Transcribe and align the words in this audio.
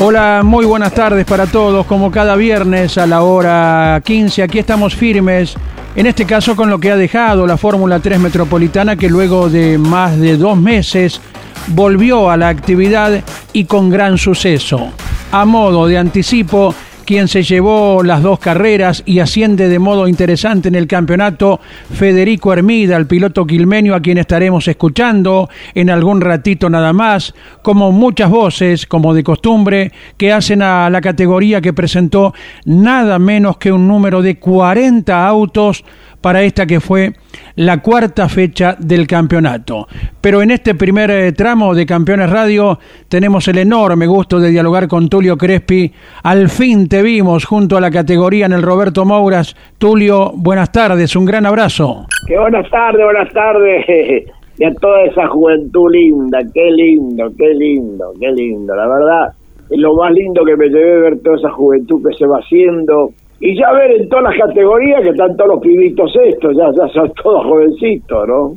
Hola, 0.00 0.42
muy 0.44 0.66
buenas 0.66 0.92
tardes 0.92 1.24
para 1.24 1.46
todos. 1.46 1.86
Como 1.86 2.10
cada 2.10 2.34
viernes 2.34 2.98
a 2.98 3.06
la 3.06 3.22
hora 3.22 4.02
15, 4.04 4.42
aquí 4.42 4.58
estamos 4.58 4.96
firmes. 4.96 5.54
En 5.94 6.06
este 6.06 6.24
caso 6.26 6.56
con 6.56 6.68
lo 6.68 6.80
que 6.80 6.90
ha 6.90 6.96
dejado 6.96 7.46
la 7.46 7.56
Fórmula 7.56 8.00
3 8.00 8.18
Metropolitana 8.18 8.96
que 8.96 9.08
luego 9.08 9.48
de 9.48 9.78
más 9.78 10.18
de 10.18 10.36
dos 10.36 10.58
meses 10.58 11.20
volvió 11.68 12.28
a 12.28 12.36
la 12.36 12.48
actividad 12.48 13.22
y 13.52 13.66
con 13.66 13.88
gran 13.88 14.18
suceso. 14.18 14.90
A 15.30 15.44
modo 15.44 15.86
de 15.86 15.96
anticipo, 15.96 16.74
quien 17.04 17.28
se 17.28 17.42
llevó 17.42 18.02
las 18.02 18.22
dos 18.22 18.38
carreras 18.38 19.02
y 19.06 19.20
asciende 19.20 19.68
de 19.68 19.78
modo 19.78 20.08
interesante 20.08 20.68
en 20.68 20.74
el 20.74 20.86
campeonato, 20.86 21.60
Federico 21.92 22.52
Hermida, 22.52 22.96
el 22.96 23.06
piloto 23.06 23.46
quilmenio 23.46 23.94
a 23.94 24.00
quien 24.00 24.18
estaremos 24.18 24.66
escuchando 24.66 25.48
en 25.74 25.90
algún 25.90 26.20
ratito 26.20 26.68
nada 26.68 26.92
más, 26.92 27.34
como 27.62 27.92
muchas 27.92 28.30
voces, 28.30 28.86
como 28.86 29.14
de 29.14 29.22
costumbre, 29.22 29.92
que 30.16 30.32
hacen 30.32 30.62
a 30.62 30.90
la 30.90 31.00
categoría 31.00 31.60
que 31.60 31.72
presentó 31.72 32.34
nada 32.64 33.18
menos 33.18 33.58
que 33.58 33.70
un 33.70 33.86
número 33.86 34.22
de 34.22 34.38
40 34.38 35.26
autos 35.26 35.84
para 36.24 36.42
esta 36.42 36.64
que 36.64 36.80
fue 36.80 37.12
la 37.56 37.82
cuarta 37.82 38.30
fecha 38.30 38.76
del 38.78 39.06
campeonato. 39.06 39.86
Pero 40.22 40.40
en 40.40 40.52
este 40.52 40.74
primer 40.74 41.10
eh, 41.10 41.32
tramo 41.32 41.74
de 41.74 41.84
Campeones 41.84 42.30
Radio 42.30 42.78
tenemos 43.10 43.46
el 43.46 43.58
enorme 43.58 44.06
gusto 44.06 44.40
de 44.40 44.48
dialogar 44.48 44.88
con 44.88 45.10
Tulio 45.10 45.36
Crespi. 45.36 45.92
Al 46.22 46.48
fin 46.48 46.88
te 46.88 47.02
vimos 47.02 47.44
junto 47.44 47.76
a 47.76 47.80
la 47.82 47.90
categoría 47.90 48.46
en 48.46 48.52
el 48.52 48.62
Roberto 48.62 49.04
Mouras. 49.04 49.54
Tulio, 49.76 50.32
buenas 50.34 50.72
tardes, 50.72 51.14
un 51.14 51.26
gran 51.26 51.44
abrazo. 51.44 52.06
Qué 52.26 52.38
buenas 52.38 52.70
tardes, 52.70 53.04
buenas 53.04 53.32
tardes. 53.34 53.84
Y 54.56 54.64
a 54.64 54.72
toda 54.74 55.02
esa 55.02 55.26
juventud 55.26 55.90
linda, 55.90 56.38
qué 56.54 56.70
lindo, 56.70 57.24
qué 57.36 57.52
lindo, 57.54 58.12
qué 58.20 58.30
lindo, 58.30 58.72
la 58.76 58.86
verdad. 58.86 59.32
Lo 59.70 59.96
más 59.96 60.12
lindo 60.12 60.44
que 60.44 60.56
me 60.56 60.68
llevé 60.68 61.00
ver 61.00 61.18
toda 61.24 61.36
esa 61.36 61.50
juventud 61.50 62.00
que 62.08 62.16
se 62.16 62.24
va 62.24 62.38
haciendo, 62.38 63.10
y 63.46 63.54
ya 63.58 63.70
ver 63.72 64.00
en 64.00 64.08
todas 64.08 64.24
las 64.24 64.46
categorías 64.46 65.02
que 65.02 65.10
están 65.10 65.36
todos 65.36 65.50
los 65.56 65.60
pibitos 65.60 66.10
estos, 66.24 66.56
ya, 66.56 66.64
ya 66.74 66.88
son 66.94 67.12
todos 67.22 67.44
jovencitos, 67.44 68.26
¿no? 68.26 68.54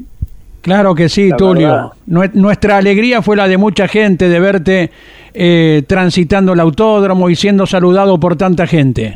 Claro 0.61 0.95
que 0.95 1.09
sí, 1.09 1.29
Tulio. 1.37 1.91
Nuestra 2.05 2.77
alegría 2.77 3.21
fue 3.21 3.35
la 3.35 3.49
de 3.49 3.57
mucha 3.57 3.89
gente 3.89 4.29
de 4.29 4.39
verte 4.39 4.89
eh, 5.33 5.81
transitando 5.87 6.53
el 6.53 6.59
autódromo 6.61 7.29
y 7.29 7.35
siendo 7.35 7.65
saludado 7.65 8.17
por 8.17 8.37
tanta 8.37 8.65
gente. 8.65 9.15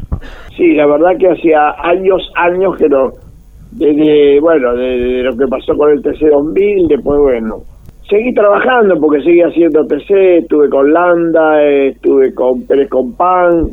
Sí, 0.57 0.73
la 0.73 0.87
verdad 0.87 1.17
que 1.17 1.29
hacía 1.29 1.71
años, 1.81 2.21
años 2.35 2.75
que 2.77 2.89
no, 2.89 3.11
desde, 3.71 4.41
bueno, 4.41 4.75
de 4.75 5.23
lo 5.23 5.37
que 5.37 5.47
pasó 5.47 5.75
con 5.77 5.91
el 5.91 6.01
TC2000, 6.03 6.87
después, 6.87 7.19
bueno, 7.19 7.63
seguí 8.09 8.33
trabajando 8.33 8.99
porque 8.99 9.23
seguí 9.23 9.41
haciendo 9.41 9.85
TC, 9.87 10.39
estuve 10.39 10.69
con 10.69 10.91
Landa, 10.91 11.63
estuve 11.63 12.33
con 12.33 12.63
Pérez 12.63 12.89
Compán, 12.89 13.71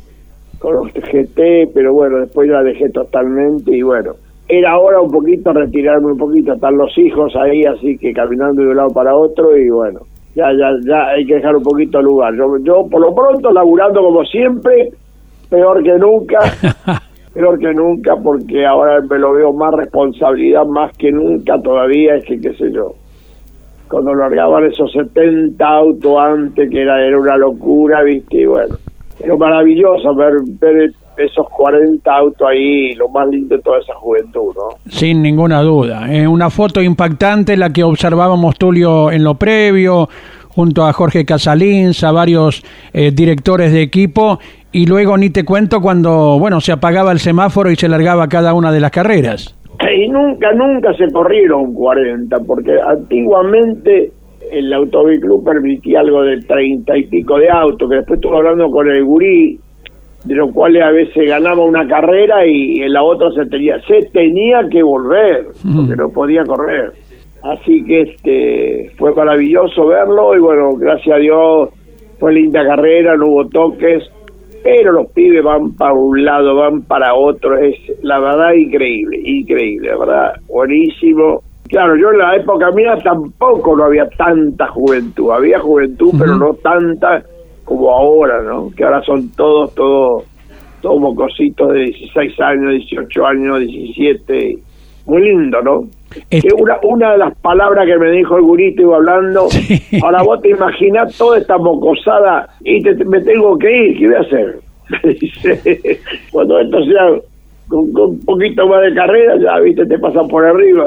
con 0.59 0.75
los 0.75 0.93
GT, 0.93 1.71
pero 1.73 1.93
bueno, 1.93 2.19
después 2.19 2.49
la 2.49 2.63
dejé 2.63 2.89
totalmente 2.91 3.77
y 3.77 3.83
bueno, 3.83 4.15
era 4.49 4.79
hora 4.79 5.01
un 5.01 5.11
poquito 5.11 5.53
retirarme 5.53 6.13
un 6.13 6.19
poquito, 6.19 6.55
están 6.55 6.77
los 6.77 6.97
hijos 6.99 7.35
ahí, 7.37 7.65
así 7.65 7.97
que 7.99 8.13
caminando 8.13 8.63
de 8.63 8.69
un 8.69 8.77
lado 8.77 8.91
para 8.91 9.15
otro 9.15 9.57
y 9.57 9.69
bueno, 9.69 10.01
ya, 10.35 10.53
ya, 10.53 10.71
ya 10.85 11.09
hay 11.09 11.27
que 11.27 11.35
dejar 11.35 11.57
un 11.57 11.63
poquito 11.63 12.01
lugar. 12.01 12.35
Yo, 12.35 12.57
yo 12.59 12.87
por 12.91 13.01
lo 13.01 13.15
pronto 13.15 13.53
laburando 13.53 14.03
como 14.03 14.25
siempre, 14.25 14.91
peor 15.49 15.83
que 15.83 15.97
nunca, 15.99 16.39
peor 17.35 17.59
que 17.59 17.73
nunca, 17.75 18.17
porque 18.17 18.67
ahora 18.67 19.01
me 19.03 19.19
lo 19.19 19.33
veo 19.33 19.53
más 19.53 19.75
responsabilidad 19.75 20.65
más 20.67 20.97
que 20.97 21.13
nunca 21.13 21.61
todavía, 21.61 22.17
es 22.17 22.25
que 22.25 22.41
qué 22.41 22.55
sé 22.55 22.73
yo. 22.73 22.95
Cuando 23.89 24.15
largaban 24.15 24.65
esos 24.65 24.93
70 24.93 25.67
autos 25.67 26.19
antes, 26.19 26.71
que 26.71 26.83
era, 26.83 27.03
era 27.05 27.19
una 27.19 27.37
locura, 27.37 28.03
viste, 28.03 28.43
y 28.43 28.47
bueno 28.47 28.77
pero 29.21 29.37
maravilloso 29.37 30.15
ver, 30.15 30.35
ver 30.61 30.91
esos 31.17 31.49
40 31.49 32.11
autos 32.11 32.49
ahí, 32.49 32.95
lo 32.95 33.09
más 33.09 33.29
lindo 33.29 33.57
de 33.57 33.63
toda 33.63 33.79
esa 33.79 33.95
juventud, 33.95 34.55
¿no? 34.55 34.91
Sin 34.91 35.23
ninguna 35.23 35.63
duda. 35.63 36.13
Eh, 36.13 36.29
una 36.29 36.51
foto 36.51 36.81
impactante 36.81 37.57
la 37.57 37.71
que 37.71 37.83
observábamos 37.83 38.57
Tulio 38.57 39.11
en 39.11 39.25
lo 39.25 39.35
previo, 39.35 40.09
junto 40.49 40.85
a 40.85 40.93
Jorge 40.93 41.25
Casalins, 41.25 42.03
a 42.05 42.13
varios 42.13 42.63
eh, 42.93 43.11
directores 43.13 43.73
de 43.73 43.83
equipo, 43.83 44.39
y 44.73 44.87
luego 44.87 45.17
ni 45.17 45.31
te 45.31 45.45
cuento 45.45 45.81
cuando, 45.81 46.39
bueno, 46.39 46.61
se 46.61 46.73
apagaba 46.73 47.13
el 47.13 47.19
semáforo 47.19 47.71
y 47.71 47.77
se 47.77 47.89
largaba 47.89 48.29
cada 48.29 48.55
una 48.55 48.71
de 48.71 48.81
las 48.81 48.91
carreras. 48.91 49.55
Y 49.97 50.09
nunca, 50.09 50.53
nunca 50.53 50.93
se 50.95 51.11
corrieron 51.13 51.73
40, 51.73 52.37
porque 52.47 52.73
antiguamente 52.81 54.13
el 54.51 55.21
Club 55.21 55.45
permitía 55.45 56.01
algo 56.01 56.23
de 56.23 56.41
treinta 56.43 56.97
y 56.97 57.07
pico 57.07 57.39
de 57.39 57.51
autos, 57.51 57.89
que 57.89 57.97
después 57.97 58.19
estuve 58.19 58.37
hablando 58.37 58.71
con 58.71 58.91
el 58.91 59.05
gurí, 59.05 59.59
de 60.25 60.35
los 60.35 60.53
cuales 60.53 60.83
a 60.83 60.91
veces 60.91 61.29
ganaba 61.29 61.65
una 61.65 61.87
carrera 61.87 62.47
y 62.47 62.81
en 62.81 62.93
la 62.93 63.03
otra 63.03 63.31
se 63.33 63.47
tenía, 63.47 63.81
se 63.83 64.09
tenía 64.13 64.69
que 64.71 64.83
volver, 64.83 65.47
porque 65.75 65.97
no 65.97 66.11
podía 66.11 66.45
correr. 66.45 66.93
Así 67.43 67.85
que 67.85 68.01
este 68.03 68.91
fue 68.99 69.15
maravilloso 69.15 69.87
verlo 69.87 70.35
y 70.35 70.41
bueno, 70.41 70.73
gracias 70.77 71.17
a 71.17 71.21
Dios 71.21 71.71
fue 72.19 72.33
linda 72.33 72.67
carrera, 72.67 73.17
no 73.17 73.29
hubo 73.29 73.49
toques, 73.49 74.03
pero 74.65 74.93
los 74.93 75.07
pibes 75.13 75.45
van 75.45 75.77
para 75.77 75.93
un 75.93 76.25
lado, 76.25 76.57
van 76.57 76.83
para 76.83 77.15
otro, 77.15 77.57
es 77.57 77.77
la 78.03 78.19
verdad 78.19 78.55
increíble, 78.55 79.21
increíble, 79.23 79.89
la 79.89 79.99
verdad, 79.99 80.33
buenísimo 80.49 81.43
Claro, 81.69 81.97
yo 81.97 82.13
en 82.13 82.19
la 82.19 82.37
época 82.37 82.71
mía 82.71 82.97
tampoco 83.03 83.77
no 83.77 83.85
había 83.85 84.09
tanta 84.11 84.67
juventud, 84.69 85.31
había 85.31 85.59
juventud, 85.59 86.13
pero 86.19 86.37
no 86.37 86.55
tanta 86.55 87.23
como 87.65 87.91
ahora, 87.91 88.43
¿no? 88.43 88.71
Que 88.75 88.85
ahora 88.85 89.03
son 89.03 89.31
todos, 89.37 89.75
todos, 89.75 90.25
todos 90.81 91.01
mocositos 91.01 91.73
de 91.73 91.81
16 91.81 92.41
años, 92.41 92.73
18 92.73 93.27
años, 93.27 93.61
17. 93.61 94.59
Muy 95.07 95.23
lindo, 95.23 95.63
¿no? 95.63 95.85
Este 96.31 96.49
una, 96.55 96.79
una 96.83 97.13
de 97.13 97.19
las 97.19 97.39
palabras 97.39 97.87
que 97.87 97.99
me 97.99 98.11
dijo 98.11 98.37
el 98.37 98.43
gurito, 98.43 98.83
iba 98.83 98.97
hablando, 98.97 99.49
ahora 100.03 100.23
vos 100.23 100.41
te 100.41 100.51
imaginás 100.51 101.17
toda 101.17 101.39
esta 101.39 101.59
mocosada 101.59 102.49
y 102.61 102.83
te, 102.83 102.95
me 103.05 103.21
tengo 103.21 103.59
que 103.59 103.71
ir, 103.71 103.99
¿qué 103.99 104.07
voy 104.07 104.17
a 104.17 104.21
hacer? 104.21 104.61
cuando 106.33 106.59
esto 106.61 106.83
sea 106.85 107.21
con, 107.69 107.91
un 107.95 108.21
poquito 108.25 108.67
más 108.67 108.83
de 108.83 108.95
carrera, 108.95 109.37
ya 109.39 109.61
viste, 109.61 109.87
te 109.87 109.99
pasan 109.99 110.27
por 110.29 110.45
arriba. 110.45 110.85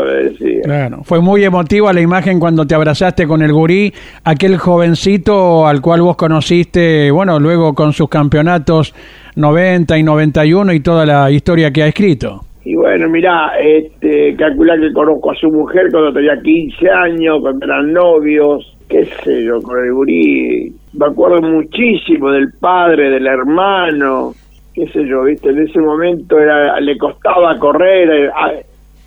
Claro, 0.63 0.99
fue 1.03 1.21
muy 1.21 1.43
emotiva 1.43 1.93
la 1.93 2.01
imagen 2.01 2.39
cuando 2.39 2.65
te 2.65 2.75
abrazaste 2.75 3.27
con 3.27 3.41
el 3.41 3.53
gurí, 3.53 3.93
aquel 4.23 4.57
jovencito 4.57 5.67
al 5.67 5.81
cual 5.81 6.01
vos 6.01 6.15
conociste, 6.15 7.11
bueno, 7.11 7.39
luego 7.39 7.73
con 7.73 7.93
sus 7.93 8.09
campeonatos 8.09 8.93
90 9.35 9.97
y 9.97 10.03
91 10.03 10.73
y 10.73 10.79
toda 10.81 11.05
la 11.05 11.31
historia 11.31 11.71
que 11.71 11.83
ha 11.83 11.87
escrito. 11.87 12.41
Y 12.63 12.75
bueno, 12.75 13.09
mirá, 13.09 13.53
este, 13.59 14.35
calcular 14.35 14.79
que 14.79 14.93
conozco 14.93 15.31
a 15.31 15.35
su 15.35 15.49
mujer 15.49 15.87
cuando 15.91 16.13
tenía 16.13 16.39
15 16.39 16.89
años, 16.89 17.39
cuando 17.41 17.65
eran 17.65 17.91
novios, 17.91 18.77
qué 18.87 19.05
sé 19.05 19.43
yo, 19.43 19.61
con 19.61 19.83
el 19.83 19.93
gurí. 19.93 20.71
Me 20.93 21.05
acuerdo 21.07 21.41
muchísimo 21.41 22.29
del 22.31 22.51
padre, 22.59 23.09
del 23.09 23.25
hermano, 23.25 24.33
qué 24.73 24.87
sé 24.87 25.05
yo, 25.05 25.23
viste, 25.23 25.49
en 25.49 25.59
ese 25.59 25.79
momento 25.79 26.39
era 26.39 26.79
le 26.79 26.97
costaba 26.97 27.57
correr, 27.59 28.31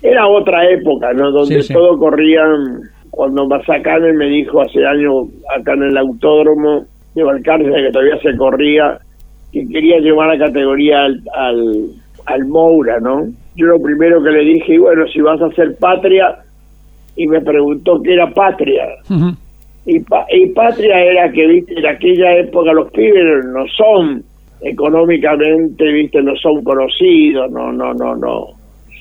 era, 0.01 0.27
otra 0.27 0.69
época, 0.69 1.13
¿no? 1.13 1.31
Donde 1.31 1.63
todo 1.63 1.97
corrían, 1.97 2.81
cuando 3.09 3.47
Mazacane 3.47 4.13
me 4.13 4.27
dijo 4.27 4.61
hace 4.61 4.85
años 4.85 5.27
acá 5.57 5.73
en 5.73 5.83
el 5.83 5.97
autódromo 5.97 6.85
de 7.15 7.23
Balcarce 7.23 7.71
que 7.71 7.91
todavía 7.91 8.19
se 8.21 8.37
corría, 8.37 8.99
que 9.51 9.67
quería 9.67 9.99
llevar 9.99 10.31
a 10.31 10.37
categoría 10.37 11.05
al, 11.05 11.21
al, 12.25 12.45
Moura, 12.45 12.99
¿no? 12.99 13.27
Yo 13.55 13.67
lo 13.67 13.81
primero 13.81 14.21
que 14.21 14.31
le 14.31 14.41
dije, 14.41 14.75
y 14.75 14.77
bueno, 14.77 15.07
si 15.07 15.21
vas 15.21 15.41
a 15.41 15.47
hacer 15.47 15.77
patria, 15.77 16.39
y 17.15 17.25
me 17.27 17.41
preguntó 17.41 18.01
qué 18.03 18.13
era 18.13 18.29
patria. 18.31 18.83
y, 19.85 19.97
y 19.97 20.47
patria 20.47 21.03
era 21.03 21.31
que, 21.31 21.47
viste, 21.47 21.79
en 21.79 21.87
aquella 21.87 22.35
época 22.37 22.73
los 22.73 22.91
pibes 22.91 23.45
no 23.45 23.65
son 23.77 24.23
económicamente, 24.65 25.85
viste, 25.91 26.21
no 26.23 26.35
son 26.37 26.63
conocidos, 26.63 27.51
no, 27.51 27.71
no, 27.71 27.93
no, 27.93 28.15
no. 28.15 28.47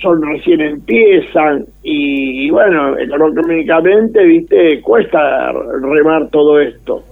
son 0.02 0.22
recién 0.22 0.60
empiezan 0.60 1.64
y, 1.82 2.50
bueno, 2.50 2.98
económicamente, 2.98 4.22
viste, 4.24 4.82
cuesta 4.82 5.52
remar 5.80 6.28
todo 6.28 6.60
esto. 6.60 7.02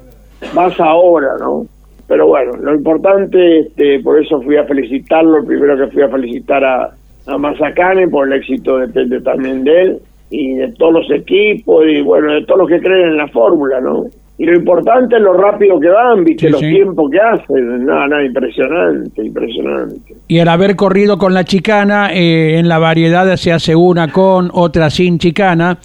Más 0.55 0.79
ahora, 0.79 1.31
¿no? 1.41 1.65
Pero 2.07 2.27
bueno, 2.27 2.53
lo 2.61 2.75
importante, 2.75 3.61
este, 3.61 4.01
por 4.01 4.23
eso 4.23 4.43
fui 4.43 4.57
a 4.57 4.65
felicitarlo, 4.65 5.43
primero 5.47 5.79
que 5.79 5.91
fui 5.91 6.03
a 6.03 6.09
felicitar 6.11 6.63
a, 6.63 6.91
a 7.27 8.09
por 8.11 8.27
el 8.27 8.35
éxito 8.35 8.79
depende 8.79 9.23
también 9.23 9.65
de 9.65 9.83
él 9.83 9.99
y 10.29 10.57
de 10.57 10.73
todos 10.73 10.93
los 10.93 11.11
equipos 11.11 11.87
y 11.87 12.03
bueno, 12.03 12.35
de 12.35 12.45
todos 12.45 12.61
los 12.61 12.69
que 12.69 12.81
creen 12.81 13.11
en 13.11 13.17
la 13.17 13.29
fórmula, 13.29 13.81
¿no? 13.81 14.05
Y 14.39 14.47
lo 14.47 14.57
importante 14.57 15.17
es 15.17 15.23
lo 15.23 15.35
rápido 15.35 15.79
que 15.79 15.89
van, 15.89 16.25
viste, 16.25 16.49
los 16.49 16.61
tiempos 16.61 17.11
que 17.11 17.21
hacen, 17.21 17.85
nada, 17.85 18.09
nada, 18.09 18.25
impresionante, 18.25 19.25
impresionante. 19.25 20.15
Y 20.27 20.39
el 20.39 20.49
haber 20.49 20.75
corrido 20.75 21.19
con 21.19 21.35
la 21.35 21.45
chicana, 21.45 22.13
eh, 22.13 22.59
en 22.59 22.67
la 22.67 22.79
variedad 22.79 23.37
se 23.37 23.53
hace 23.53 23.77
una 23.77 24.11
con, 24.11 24.51
otra 24.53 24.89
sin 24.89 25.19
chicana, 25.19 25.79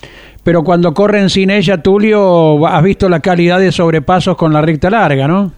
pero 0.44 0.64
cuando 0.64 0.94
corren 0.94 1.30
sin 1.30 1.50
ella, 1.50 1.82
Tulio, 1.82 2.66
has 2.66 2.82
visto 2.82 3.10
la 3.10 3.20
calidad 3.20 3.60
de 3.60 3.72
sobrepasos 3.72 4.38
con 4.38 4.54
la 4.54 4.62
recta 4.62 4.90
larga, 4.90 5.28
¿no? 5.28 5.52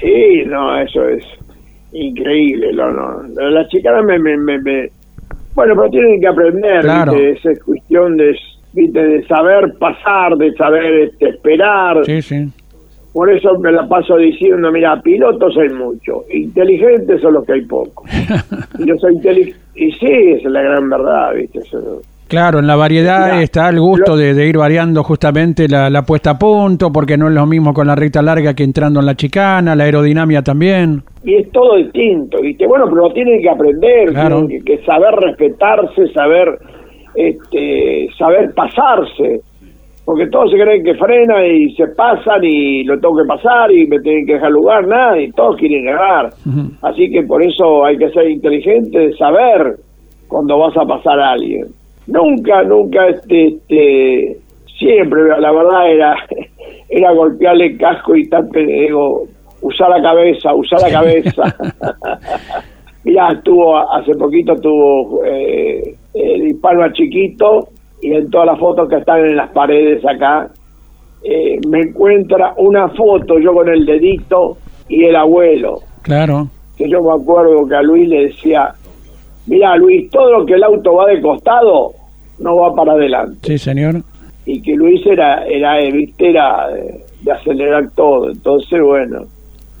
Sí, 0.00 0.42
no, 0.46 0.76
eso 0.80 1.08
es 1.08 1.22
increíble, 1.92 2.72
no, 2.72 2.90
no. 2.90 3.22
La 3.50 3.66
chicana 3.68 4.02
me, 4.02 4.18
me, 4.18 4.36
me, 4.36 4.90
Bueno, 5.54 5.74
pero 5.76 5.88
tienen 5.88 6.20
que 6.20 6.26
aprender, 6.26 6.80
claro. 6.80 7.12
esa 7.12 7.52
es 7.52 7.62
cuestión 7.62 8.16
de 8.16 8.34
de 8.72 9.26
saber 9.26 9.74
pasar, 9.78 10.36
de 10.36 10.52
saber 10.54 11.08
este, 11.08 11.30
esperar. 11.30 12.04
Sí, 12.04 12.22
sí. 12.22 12.48
Por 13.12 13.28
eso 13.28 13.58
me 13.58 13.72
la 13.72 13.88
paso 13.88 14.16
diciendo, 14.16 14.70
mira, 14.70 15.00
pilotos 15.02 15.56
hay 15.58 15.70
mucho, 15.70 16.24
inteligentes 16.32 17.20
son 17.20 17.34
los 17.34 17.44
que 17.44 17.54
hay 17.54 17.62
pocos. 17.62 18.08
y 18.78 18.86
yo 18.86 18.96
soy 18.98 19.14
inteligente, 19.14 19.58
y 19.74 19.90
sí, 19.92 20.06
es 20.06 20.44
la 20.44 20.62
gran 20.62 20.88
verdad, 20.88 21.34
¿viste? 21.34 21.60
Claro, 22.30 22.60
en 22.60 22.68
la 22.68 22.76
variedad 22.76 23.42
está 23.42 23.68
el 23.70 23.80
gusto 23.80 24.16
de, 24.16 24.46
ir 24.46 24.56
variando 24.56 25.02
justamente 25.02 25.66
la, 25.66 26.02
puesta 26.02 26.30
a 26.30 26.38
punto, 26.38 26.92
porque 26.92 27.16
no 27.16 27.26
es 27.26 27.34
lo 27.34 27.44
mismo 27.44 27.74
con 27.74 27.88
la 27.88 27.96
recta 27.96 28.22
larga 28.22 28.54
que 28.54 28.62
entrando 28.62 29.00
en 29.00 29.06
la 29.06 29.16
chicana, 29.16 29.74
la 29.74 29.82
aerodinámica 29.82 30.40
también. 30.40 31.02
Y 31.24 31.34
es 31.34 31.50
todo 31.50 31.74
distinto, 31.74 32.40
¿viste? 32.40 32.68
Bueno, 32.68 32.84
pero 32.88 33.12
tienen 33.12 33.42
que 33.42 33.50
aprender, 33.50 34.12
tienen 34.12 34.64
que 34.64 34.78
saber 34.84 35.12
respetarse, 35.16 36.06
saber 36.12 36.60
este, 37.14 38.08
saber 38.18 38.52
pasarse, 38.54 39.40
porque 40.04 40.28
todos 40.28 40.50
se 40.50 40.58
creen 40.58 40.82
que 40.82 40.94
frena 40.94 41.46
y 41.46 41.74
se 41.74 41.86
pasan 41.88 42.42
y 42.42 42.84
lo 42.84 42.98
tengo 42.98 43.16
que 43.16 43.28
pasar 43.28 43.70
y 43.72 43.86
me 43.86 44.00
tienen 44.00 44.26
que 44.26 44.34
dejar 44.34 44.50
lugar, 44.50 44.86
nada, 44.86 45.20
y 45.20 45.30
todos 45.32 45.56
quieren 45.56 45.84
ganar. 45.84 46.30
Así 46.82 47.10
que 47.10 47.22
por 47.22 47.42
eso 47.42 47.84
hay 47.84 47.96
que 47.96 48.10
ser 48.10 48.28
inteligente, 48.30 49.12
saber 49.16 49.76
cuando 50.28 50.58
vas 50.58 50.76
a 50.76 50.84
pasar 50.84 51.20
a 51.20 51.32
alguien. 51.32 51.66
Nunca, 52.06 52.62
nunca, 52.62 53.06
este, 53.08 53.48
este 53.48 54.36
siempre, 54.78 55.22
la 55.38 55.52
verdad 55.52 55.92
era, 55.92 56.16
era 56.88 57.12
golpearle 57.12 57.66
el 57.66 57.78
casco 57.78 58.16
y 58.16 58.28
tan, 58.28 58.48
digo, 58.50 59.26
usar 59.62 59.90
la 59.90 60.02
cabeza, 60.02 60.54
usar 60.54 60.80
la 60.80 60.90
cabeza. 60.90 61.42
Mira, 63.04 63.32
estuvo, 63.32 63.78
hace 63.78 64.14
poquito 64.14 64.54
tuvo 64.56 65.24
eh, 65.24 65.94
el 66.14 66.56
Palma 66.60 66.92
chiquito 66.92 67.68
y 68.02 68.12
en 68.12 68.30
todas 68.30 68.46
las 68.46 68.58
fotos 68.58 68.88
que 68.88 68.96
están 68.96 69.24
en 69.24 69.36
las 69.36 69.50
paredes 69.50 70.04
acá, 70.06 70.50
eh, 71.22 71.58
me 71.68 71.80
encuentra 71.80 72.54
una 72.56 72.88
foto 72.88 73.38
yo 73.38 73.52
con 73.52 73.68
el 73.68 73.84
dedito 73.84 74.56
y 74.88 75.04
el 75.04 75.16
abuelo. 75.16 75.80
Claro. 76.02 76.48
Que 76.76 76.88
yo 76.88 77.02
me 77.02 77.12
acuerdo 77.12 77.66
que 77.68 77.74
a 77.74 77.82
Luis 77.82 78.08
le 78.08 78.28
decía, 78.28 78.74
mira 79.46 79.76
Luis, 79.76 80.10
todo 80.10 80.38
lo 80.38 80.46
que 80.46 80.54
el 80.54 80.64
auto 80.64 80.94
va 80.94 81.06
de 81.06 81.20
costado 81.20 81.92
no 82.38 82.56
va 82.56 82.74
para 82.74 82.92
adelante. 82.92 83.38
Sí, 83.42 83.58
señor. 83.58 84.02
Y 84.46 84.62
que 84.62 84.74
Luis 84.74 85.06
era, 85.06 85.46
era, 85.46 85.78
viste, 85.92 86.30
era 86.30 86.68
de 86.68 87.32
acelerar 87.32 87.90
todo. 87.90 88.30
Entonces, 88.30 88.80
bueno, 88.82 89.26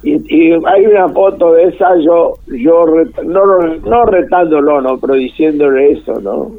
y, 0.02 0.52
hay 0.52 0.86
una 0.86 1.08
foto 1.10 1.52
de 1.52 1.64
esa 1.64 1.94
yo 1.98 2.34
yo 2.46 2.86
no 3.24 3.44
no 3.84 4.04
retándolo 4.06 4.80
no 4.80 4.98
pero 4.98 5.14
diciéndole 5.14 5.92
eso 5.92 6.18
no 6.20 6.52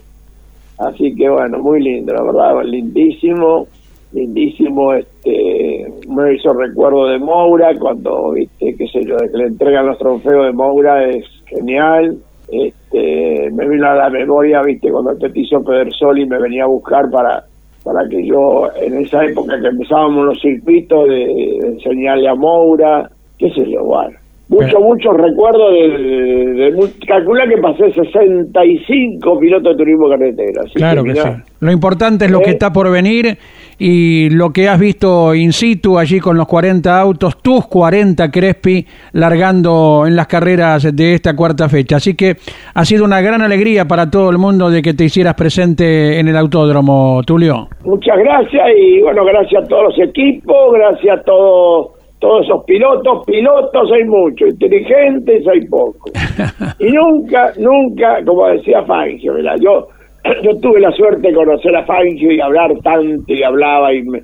así 0.78 1.16
que 1.16 1.28
bueno 1.28 1.58
muy 1.60 1.82
lindo 1.82 2.14
la 2.14 2.24
verdad 2.24 2.64
lindísimo 2.64 3.68
lindísimo 4.14 4.94
este 4.94 5.92
me 6.08 6.36
hizo 6.36 6.54
recuerdo 6.54 7.08
de 7.08 7.18
Moura 7.18 7.72
cuando 7.80 8.32
viste 8.32 8.76
qué 8.76 8.88
sé 8.88 9.04
yo 9.06 9.18
que 9.18 9.38
le 9.38 9.48
entregan 9.48 9.88
los 9.88 9.98
trofeos 9.98 10.46
de 10.46 10.52
Moura 10.52 11.10
es 11.10 11.26
genial 11.48 12.18
este 12.52 13.50
me 13.52 13.68
vino 13.68 13.90
a 13.90 13.96
la 13.96 14.10
memoria 14.12 14.62
viste 14.62 14.92
cuando 14.92 15.16
te 15.16 15.32
hizo 15.34 15.64
Pedersoli 15.64 16.28
me 16.28 16.40
venía 16.40 16.66
a 16.66 16.68
buscar 16.68 17.10
para 17.10 17.44
para 17.84 18.08
que 18.08 18.24
yo 18.24 18.70
en 18.80 19.00
esa 19.00 19.26
época 19.26 19.60
que 19.60 19.68
empezábamos 19.68 20.26
los 20.26 20.40
circuitos 20.40 21.08
de, 21.08 21.26
de 21.60 21.68
enseñarle 21.70 22.30
a 22.30 22.36
Moura 22.36 23.10
qué 23.42 23.50
sé 23.50 23.72
yo, 23.72 23.84
bueno. 23.84 24.18
Mucho, 24.50 24.82
mucho 24.82 25.14
recuerdo 25.14 25.72
de, 25.72 25.88
de, 25.88 26.90
calcula 27.08 27.48
que 27.48 27.58
pasé 27.62 27.94
65 27.94 29.40
pilotos 29.40 29.78
de 29.78 29.78
turismo 29.78 30.10
carretera. 30.10 30.64
claro 30.76 31.06
que, 31.06 31.16
sí. 31.16 31.30
Lo 31.62 31.72
importante 31.72 32.26
es 32.26 32.32
lo 32.32 32.42
que 32.42 32.50
¿Eh? 32.50 32.54
está 32.54 32.70
por 32.74 32.92
venir 32.92 33.38
y 33.80 34.30
lo 34.30 34.50
que 34.50 34.68
has 34.68 34.78
visto 34.78 35.34
in 35.34 35.54
situ 35.54 35.98
allí 35.98 36.20
con 36.20 36.36
los 36.36 36.48
40 36.48 37.00
autos, 37.00 37.42
tus 37.42 37.66
40 37.68 38.30
Crespi, 38.30 38.86
largando 39.14 40.04
en 40.06 40.18
las 40.18 40.28
carreras 40.28 40.94
de 40.94 41.14
esta 41.14 41.34
cuarta 41.34 41.70
fecha. 41.70 41.96
Así 41.96 42.14
que 42.18 42.34
ha 42.74 42.84
sido 42.84 43.06
una 43.06 43.22
gran 43.22 43.42
alegría 43.42 43.86
para 43.86 44.10
todo 44.10 44.30
el 44.32 44.38
mundo 44.38 44.70
de 44.70 44.82
que 44.82 44.94
te 44.94 45.06
hicieras 45.06 45.36
presente 45.36 46.20
en 46.20 46.28
el 46.28 46.36
autódromo, 46.36 47.22
Tulio. 47.26 47.70
Muchas 47.86 48.18
gracias 48.18 48.68
y 48.78 49.02
bueno, 49.02 49.24
gracias 49.24 49.64
a 49.64 49.68
todos 49.68 49.96
los 49.96 50.10
equipos, 50.10 50.74
gracias 50.74 51.20
a 51.20 51.24
todos 51.24 52.01
todos 52.22 52.46
esos 52.46 52.64
pilotos, 52.66 53.26
pilotos 53.26 53.92
hay 53.92 54.04
muchos, 54.06 54.50
inteligentes 54.50 55.46
hay 55.48 55.66
pocos. 55.68 56.14
Y 56.80 56.92
nunca, 56.92 57.52
nunca, 57.58 58.24
como 58.24 58.48
decía 58.48 58.84
Fangio, 58.84 59.34
¿verdad? 59.34 59.56
Yo, 59.60 59.88
yo 60.44 60.56
tuve 60.60 60.80
la 60.80 60.92
suerte 60.92 61.28
de 61.28 61.34
conocer 61.34 61.76
a 61.76 61.84
Fangio 61.84 62.32
y 62.32 62.40
hablar 62.40 62.72
tanto 62.84 63.34
y 63.34 63.44
hablaba 63.44 63.94
y, 63.94 64.04
me, 64.04 64.22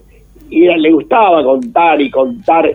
y 0.49 0.67
le 0.67 0.91
gustaba 0.91 1.43
contar 1.43 1.99
y 1.99 2.09
contar. 2.11 2.71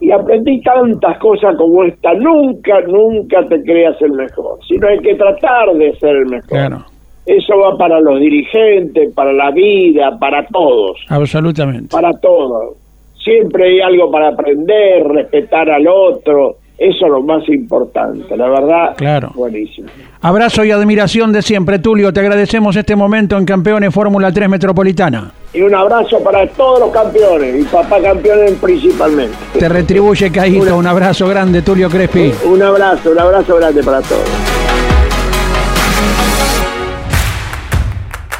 Y 0.00 0.12
aprendí 0.12 0.62
tantas 0.62 1.18
cosas 1.18 1.56
como 1.56 1.84
esta. 1.84 2.14
Nunca, 2.14 2.80
nunca 2.82 3.46
te 3.48 3.62
creas 3.64 4.00
el 4.00 4.12
mejor, 4.12 4.58
sino 4.66 4.86
hay 4.86 5.00
que 5.00 5.14
tratar 5.16 5.74
de 5.74 5.94
ser 5.96 6.16
el 6.16 6.26
mejor. 6.26 6.84
Eso 7.26 7.58
va 7.58 7.76
para 7.76 8.00
los 8.00 8.18
dirigentes, 8.20 9.12
para 9.14 9.32
la 9.32 9.50
vida, 9.50 10.16
para 10.18 10.46
todos. 10.46 10.98
Absolutamente. 11.08 11.88
Para 11.90 12.12
todos 12.12 12.79
siempre 13.22 13.64
hay 13.68 13.80
algo 13.80 14.10
para 14.10 14.28
aprender, 14.28 15.06
respetar 15.06 15.70
al 15.70 15.86
otro. 15.86 16.56
Eso 16.78 17.04
es 17.04 17.12
lo 17.12 17.20
más 17.20 17.46
importante, 17.50 18.34
la 18.34 18.48
verdad. 18.48 18.94
Claro. 18.96 19.32
Buenísimo. 19.34 19.88
Abrazo 20.22 20.64
y 20.64 20.70
admiración 20.70 21.30
de 21.30 21.42
siempre, 21.42 21.78
Tulio. 21.78 22.10
Te 22.10 22.20
agradecemos 22.20 22.74
este 22.74 22.96
momento 22.96 23.36
en 23.36 23.44
Campeones 23.44 23.92
Fórmula 23.92 24.32
3 24.32 24.48
Metropolitana. 24.48 25.30
Y 25.52 25.60
un 25.60 25.74
abrazo 25.74 26.24
para 26.24 26.46
todos 26.46 26.80
los 26.80 26.90
campeones, 26.90 27.60
y 27.60 27.64
papá 27.64 28.00
campeones 28.00 28.52
principalmente. 28.52 29.36
Te 29.58 29.68
retribuye, 29.68 30.32
Caíto. 30.32 30.74
Un 30.74 30.86
abrazo 30.86 31.28
grande, 31.28 31.60
Tulio 31.60 31.90
Crespi. 31.90 32.32
Un 32.46 32.62
abrazo, 32.62 33.10
un 33.10 33.18
abrazo 33.18 33.56
grande 33.56 33.82
para 33.82 34.00
todos. 34.00 34.24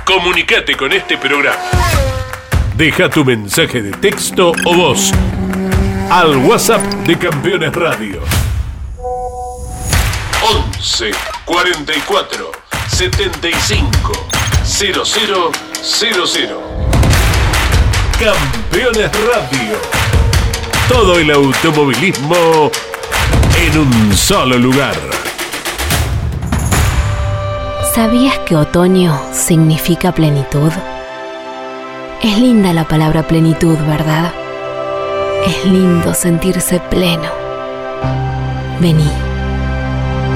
Comunicate 0.06 0.75
con 0.76 0.92
este 0.92 1.18
programa 1.18 1.79
Deja 2.80 3.10
tu 3.10 3.26
mensaje 3.26 3.82
de 3.82 3.90
texto 3.90 4.54
o 4.64 4.75
voz 4.75 5.12
al 6.10 6.34
WhatsApp 6.38 6.82
de 7.06 7.18
Campeones 7.18 7.75
Radio. 7.75 8.22
11 10.78 11.10
44 11.44 12.50
75 12.88 14.12
0000. 14.64 16.49
Campeones 18.18 19.10
Radio. 19.26 19.76
Todo 20.88 21.18
el 21.18 21.30
automovilismo 21.32 22.70
en 23.58 23.78
un 23.78 24.16
solo 24.16 24.56
lugar. 24.56 24.96
¿Sabías 27.94 28.38
que 28.38 28.56
otoño 28.56 29.20
significa 29.34 30.12
plenitud? 30.12 30.72
Es 32.22 32.38
linda 32.38 32.74
la 32.74 32.86
palabra 32.86 33.26
plenitud, 33.26 33.78
¿verdad? 33.78 34.34
Es 35.46 35.64
lindo 35.64 36.12
sentirse 36.12 36.78
pleno. 36.78 37.30
Vení. 38.78 39.10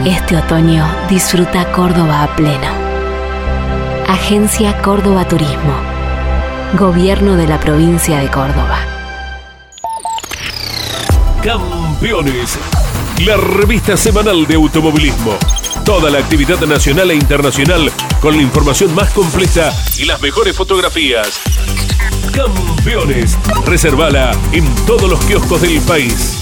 Este 0.06 0.38
otoño 0.38 0.86
disfruta 1.10 1.70
Córdoba 1.72 2.22
a 2.22 2.36
pleno. 2.36 2.72
Agencia 4.08 4.80
Córdoba 4.80 5.28
Turismo. 5.28 5.74
Gobierno 6.78 7.36
de 7.36 7.48
la 7.48 7.60
provincia 7.60 8.18
de 8.18 8.30
Córdoba. 8.30 8.78
Campeones. 11.42 12.58
La 13.26 13.36
revista 13.36 13.98
semanal 13.98 14.46
de 14.46 14.54
automovilismo 14.54 15.36
Toda 15.84 16.10
la 16.10 16.18
actividad 16.18 16.58
nacional 16.60 17.10
e 17.10 17.14
internacional 17.14 17.92
con 18.22 18.34
la 18.34 18.42
información 18.42 18.94
más 18.94 19.12
completa 19.12 19.70
y 19.98 20.06
las 20.06 20.18
mejores 20.22 20.56
fotografías. 20.56 21.42
Campeones. 22.34 23.38
Reservala 23.64 24.32
en 24.52 24.64
todos 24.86 25.08
los 25.08 25.24
kioscos 25.24 25.62
del 25.62 25.80
país. 25.82 26.40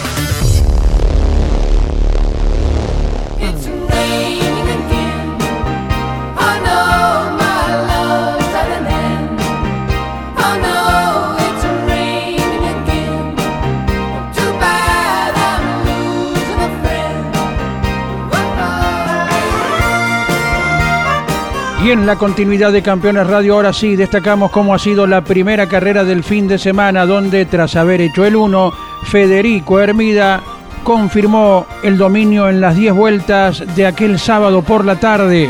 En 21.89 22.05
la 22.05 22.17
continuidad 22.17 22.71
de 22.71 22.83
Campeones 22.83 23.25
Radio, 23.25 23.55
ahora 23.55 23.73
sí, 23.73 23.95
destacamos 23.95 24.51
cómo 24.51 24.75
ha 24.75 24.77
sido 24.77 25.07
la 25.07 25.23
primera 25.23 25.67
carrera 25.67 26.03
del 26.03 26.23
fin 26.23 26.47
de 26.47 26.59
semana, 26.59 27.07
donde 27.07 27.47
tras 27.47 27.75
haber 27.75 27.99
hecho 27.99 28.23
el 28.25 28.35
1, 28.35 28.71
Federico 29.05 29.79
Hermida 29.79 30.43
confirmó 30.83 31.65
el 31.81 31.97
dominio 31.97 32.47
en 32.47 32.61
las 32.61 32.75
10 32.75 32.93
vueltas 32.93 33.75
de 33.75 33.87
aquel 33.87 34.19
sábado 34.19 34.61
por 34.61 34.85
la 34.85 34.97
tarde. 34.97 35.49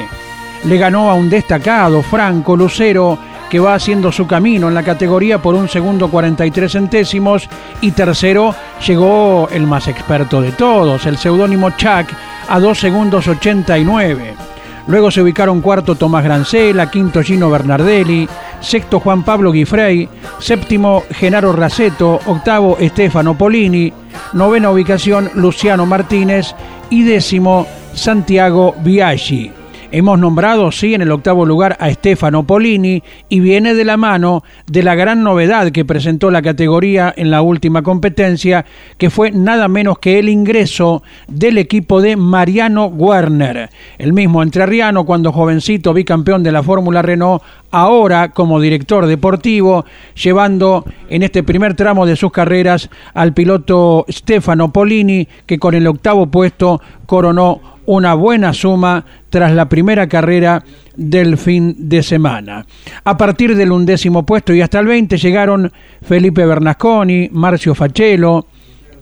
Le 0.64 0.78
ganó 0.78 1.12
a 1.12 1.14
un 1.14 1.30
destacado, 1.30 2.02
Franco 2.04 2.56
Lucero, 2.56 3.20
que 3.50 3.60
va 3.60 3.74
haciendo 3.74 4.10
su 4.10 4.26
camino 4.26 4.70
en 4.70 4.76
la 4.76 4.84
categoría 4.84 5.42
por 5.42 5.56
un 5.56 5.68
segundo 5.68 6.10
43 6.10 6.72
centésimos. 6.72 7.50
Y 7.82 7.92
tercero 7.92 8.56
llegó 8.88 9.50
el 9.52 9.68
más 9.68 9.90
experto 9.90 10.42
de 10.42 10.54
todos, 10.54 11.06
el 11.06 11.18
seudónimo 11.18 11.72
Chuck, 11.72 12.08
a 12.48 12.60
2 12.62 12.80
segundos 12.80 13.28
89. 13.28 14.49
Luego 14.90 15.12
se 15.12 15.22
ubicaron 15.22 15.62
cuarto 15.62 15.94
Tomás 15.94 16.24
Grancela, 16.24 16.90
quinto 16.90 17.22
Gino 17.22 17.52
Bernardelli, 17.52 18.28
sexto 18.60 19.00
Juan 19.00 19.22
Pablo 19.22 19.52
Guifrey, 19.52 20.10
séptimo 20.40 21.04
Genaro 21.12 21.54
Raceto, 21.54 22.20
octavo 22.26 22.76
Estefano 22.80 23.38
Polini, 23.38 23.94
novena 24.34 24.72
ubicación 24.72 25.30
Luciano 25.36 25.86
Martínez 25.86 26.56
y 26.90 27.04
décimo 27.04 27.68
Santiago 27.94 28.76
Biaggi. 28.82 29.59
Hemos 29.92 30.20
nombrado, 30.20 30.72
sí, 30.72 30.94
en 30.94 31.02
el 31.02 31.12
octavo 31.12 31.48
lugar 31.48 31.76
a 31.80 31.92
Stefano 31.92 32.44
Polini 32.44 33.02
y 33.28 33.40
viene 33.40 33.74
de 33.74 33.84
la 33.84 33.98
mano 33.98 34.44
de 34.68 34.84
la 34.84 34.94
gran 34.94 35.24
novedad 35.24 35.72
que 35.72 35.84
presentó 35.84 36.30
la 36.30 36.44
categoría 36.44 37.12
en 37.18 37.32
la 37.32 37.42
última 37.42 37.82
competencia, 37.82 38.66
que 39.00 39.10
fue 39.10 39.32
nada 39.32 39.68
menos 39.68 39.98
que 39.98 40.20
el 40.20 40.30
ingreso 40.30 41.02
del 41.28 41.58
equipo 41.58 42.02
de 42.02 42.16
Mariano 42.18 42.86
Werner, 42.86 43.72
el 43.98 44.14
mismo 44.14 44.44
entrerriano 44.44 45.08
cuando 45.08 45.32
jovencito 45.32 45.92
bicampeón 45.92 46.44
de 46.44 46.52
la 46.52 46.62
Fórmula 46.62 47.02
Renault, 47.02 47.42
ahora 47.72 48.30
como 48.30 48.60
director 48.60 49.08
deportivo, 49.08 49.86
llevando 50.14 50.86
en 51.10 51.24
este 51.24 51.42
primer 51.42 51.74
tramo 51.74 52.06
de 52.06 52.16
sus 52.16 52.32
carreras 52.32 52.92
al 53.16 53.34
piloto 53.34 54.06
Stefano 54.08 54.72
Polini, 54.72 55.28
que 55.48 55.58
con 55.58 55.74
el 55.74 55.88
octavo 55.88 56.28
puesto 56.28 56.80
coronó 57.08 57.80
una 57.90 58.14
buena 58.14 58.54
suma 58.54 59.04
tras 59.30 59.54
la 59.54 59.70
primera 59.70 60.08
carrera 60.08 60.64
del 60.96 61.38
fin 61.38 61.76
de 61.78 62.04
semana. 62.04 62.66
A 63.04 63.18
partir 63.18 63.56
del 63.56 63.72
undécimo 63.72 64.26
puesto 64.26 64.54
y 64.54 64.62
hasta 64.62 64.80
el 64.80 64.88
20 64.88 65.18
llegaron 65.18 65.72
Felipe 66.02 66.46
Bernasconi, 66.46 67.30
Marcio 67.32 67.76
Facelo, 67.76 68.48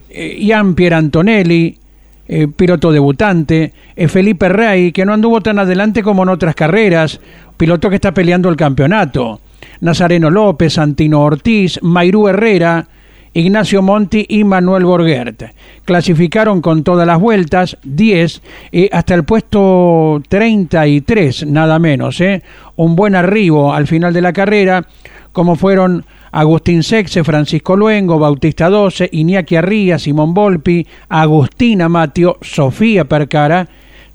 eh, 0.10 0.54
Pierantonelli, 0.76 1.78
eh, 2.30 2.48
piloto 2.48 2.92
debutante, 2.92 3.74
eh, 3.96 4.08
Felipe 4.08 4.50
Rey, 4.50 4.92
que 4.92 5.06
no 5.06 5.14
anduvo 5.14 5.42
tan 5.42 5.60
adelante 5.60 6.04
como 6.04 6.24
en 6.24 6.30
otras 6.30 6.56
carreras, 6.56 7.20
piloto 7.56 7.90
que 7.90 7.96
está 7.96 8.14
peleando 8.14 8.50
el 8.50 8.58
campeonato, 8.58 9.40
Nazareno 9.80 10.30
López, 10.30 10.74
Santino 10.74 11.22
Ortiz, 11.22 11.80
Mairú 11.82 12.28
Herrera, 12.28 12.86
Ignacio 13.38 13.84
Monti 13.84 14.26
y 14.28 14.44
Manuel 14.44 14.84
Borguert. 14.86 15.44
Clasificaron 15.86 16.60
con 16.60 16.84
todas 16.84 17.06
las 17.06 17.20
vueltas 17.20 17.78
10 17.84 18.42
eh, 18.72 18.90
hasta 18.92 19.14
el 19.14 19.26
puesto 19.26 20.24
33, 20.28 21.46
nada 21.46 21.78
menos. 21.78 22.20
Eh. 22.20 22.42
Un 22.78 22.96
buen 22.96 23.14
arribo 23.14 23.76
al 23.76 23.86
final 23.86 24.12
de 24.12 24.22
la 24.22 24.34
carrera, 24.34 24.88
como 25.34 25.56
fueron 25.56 26.04
Agustín 26.32 26.82
Sexe, 26.82 27.24
Francisco 27.24 27.76
Luengo, 27.76 28.18
Bautista 28.18 28.70
12, 28.70 29.08
Iñaki 29.12 29.56
Arría, 29.56 30.00
Simón 30.00 30.34
Volpi, 30.34 30.88
Agustina 31.08 31.88
Matio, 31.90 32.40
Sofía 32.42 33.06
Percara 33.06 33.68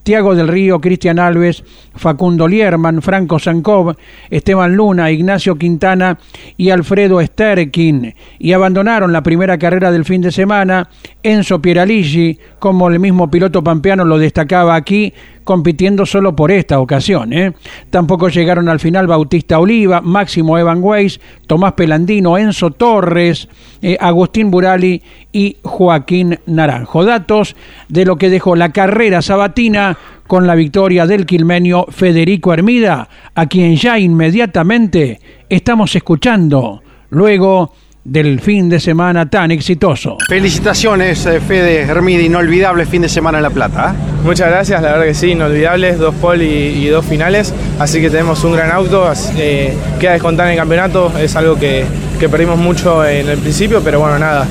Tiago 0.02 0.34
del 0.34 0.48
Río, 0.48 0.80
Cristian 0.80 1.18
Alves, 1.18 1.62
Facundo 1.94 2.48
Lierman, 2.48 3.02
Franco 3.02 3.38
Sankov, 3.38 3.94
Esteban 4.30 4.74
Luna, 4.74 5.10
Ignacio 5.10 5.56
Quintana 5.56 6.18
y 6.56 6.70
Alfredo 6.70 7.20
Sterkin. 7.20 8.14
Y 8.38 8.52
abandonaron 8.52 9.12
la 9.12 9.22
primera 9.22 9.58
carrera 9.58 9.92
del 9.92 10.04
fin 10.04 10.20
de 10.20 10.32
semana 10.32 10.88
Enzo 11.22 11.62
Pieraligi, 11.62 12.38
como 12.58 12.88
el 12.88 12.98
mismo 12.98 13.30
piloto 13.30 13.62
pampeano 13.62 14.04
lo 14.04 14.18
destacaba 14.18 14.74
aquí, 14.74 15.12
compitiendo 15.44 16.06
solo 16.06 16.34
por 16.34 16.50
esta 16.50 16.80
ocasión. 16.80 17.32
¿eh? 17.32 17.52
Tampoco 17.90 18.28
llegaron 18.28 18.68
al 18.68 18.80
final 18.80 19.06
Bautista 19.06 19.58
Oliva, 19.58 20.00
Máximo 20.00 20.58
Evan 20.58 20.78
Weiss, 20.82 21.20
Tomás 21.46 21.72
Pelandino, 21.72 22.38
Enzo 22.38 22.70
Torres, 22.70 23.48
eh, 23.80 23.96
Agustín 24.00 24.50
Burali 24.50 25.02
y 25.32 25.56
Joaquín 25.62 26.38
Naranjo. 26.46 27.04
Datos 27.04 27.56
de 27.88 28.04
lo 28.04 28.16
que 28.16 28.30
dejó 28.30 28.56
la 28.56 28.72
carrera 28.72 29.22
sabatina 29.22 29.98
con 30.26 30.46
la 30.46 30.54
victoria 30.54 31.06
del 31.06 31.26
quilmenio 31.26 31.86
Federico 31.90 32.54
Hermida, 32.54 33.08
a 33.34 33.46
quien 33.46 33.76
ya 33.76 33.98
inmediatamente 33.98 35.20
estamos 35.48 35.94
escuchando. 35.94 36.82
Luego 37.10 37.74
del 38.04 38.40
fin 38.40 38.68
de 38.68 38.80
semana 38.80 39.28
tan 39.30 39.50
exitoso. 39.50 40.16
Felicitaciones, 40.28 41.24
eh, 41.26 41.40
Fede 41.40 41.82
Hermida, 41.82 42.22
inolvidable 42.22 42.84
fin 42.86 43.02
de 43.02 43.08
semana 43.08 43.38
en 43.38 43.42
La 43.42 43.50
Plata. 43.50 43.94
¿eh? 43.94 44.12
Muchas 44.24 44.48
gracias, 44.48 44.82
la 44.82 44.92
verdad 44.92 45.04
que 45.04 45.14
sí, 45.14 45.30
inolvidables, 45.30 45.98
dos 45.98 46.14
pole 46.16 46.44
y, 46.44 46.86
dos 46.88 47.04
finales, 47.04 47.54
así 47.78 48.00
que 48.00 48.10
tenemos 48.10 48.42
un 48.44 48.52
gran 48.52 48.70
auto, 48.70 49.10
eh, 49.36 49.74
queda 50.00 50.12
descontar 50.12 50.46
en 50.46 50.52
el 50.52 50.58
campeonato, 50.58 51.12
es 51.18 51.34
algo 51.36 51.56
que, 51.56 51.84
perdimos 52.30 52.56
mucho 52.56 53.04
en 53.04 53.28
el 53.28 53.38
principio, 53.38 53.80
pero 53.82 53.98
bueno, 53.98 54.16
nada, 54.16 54.46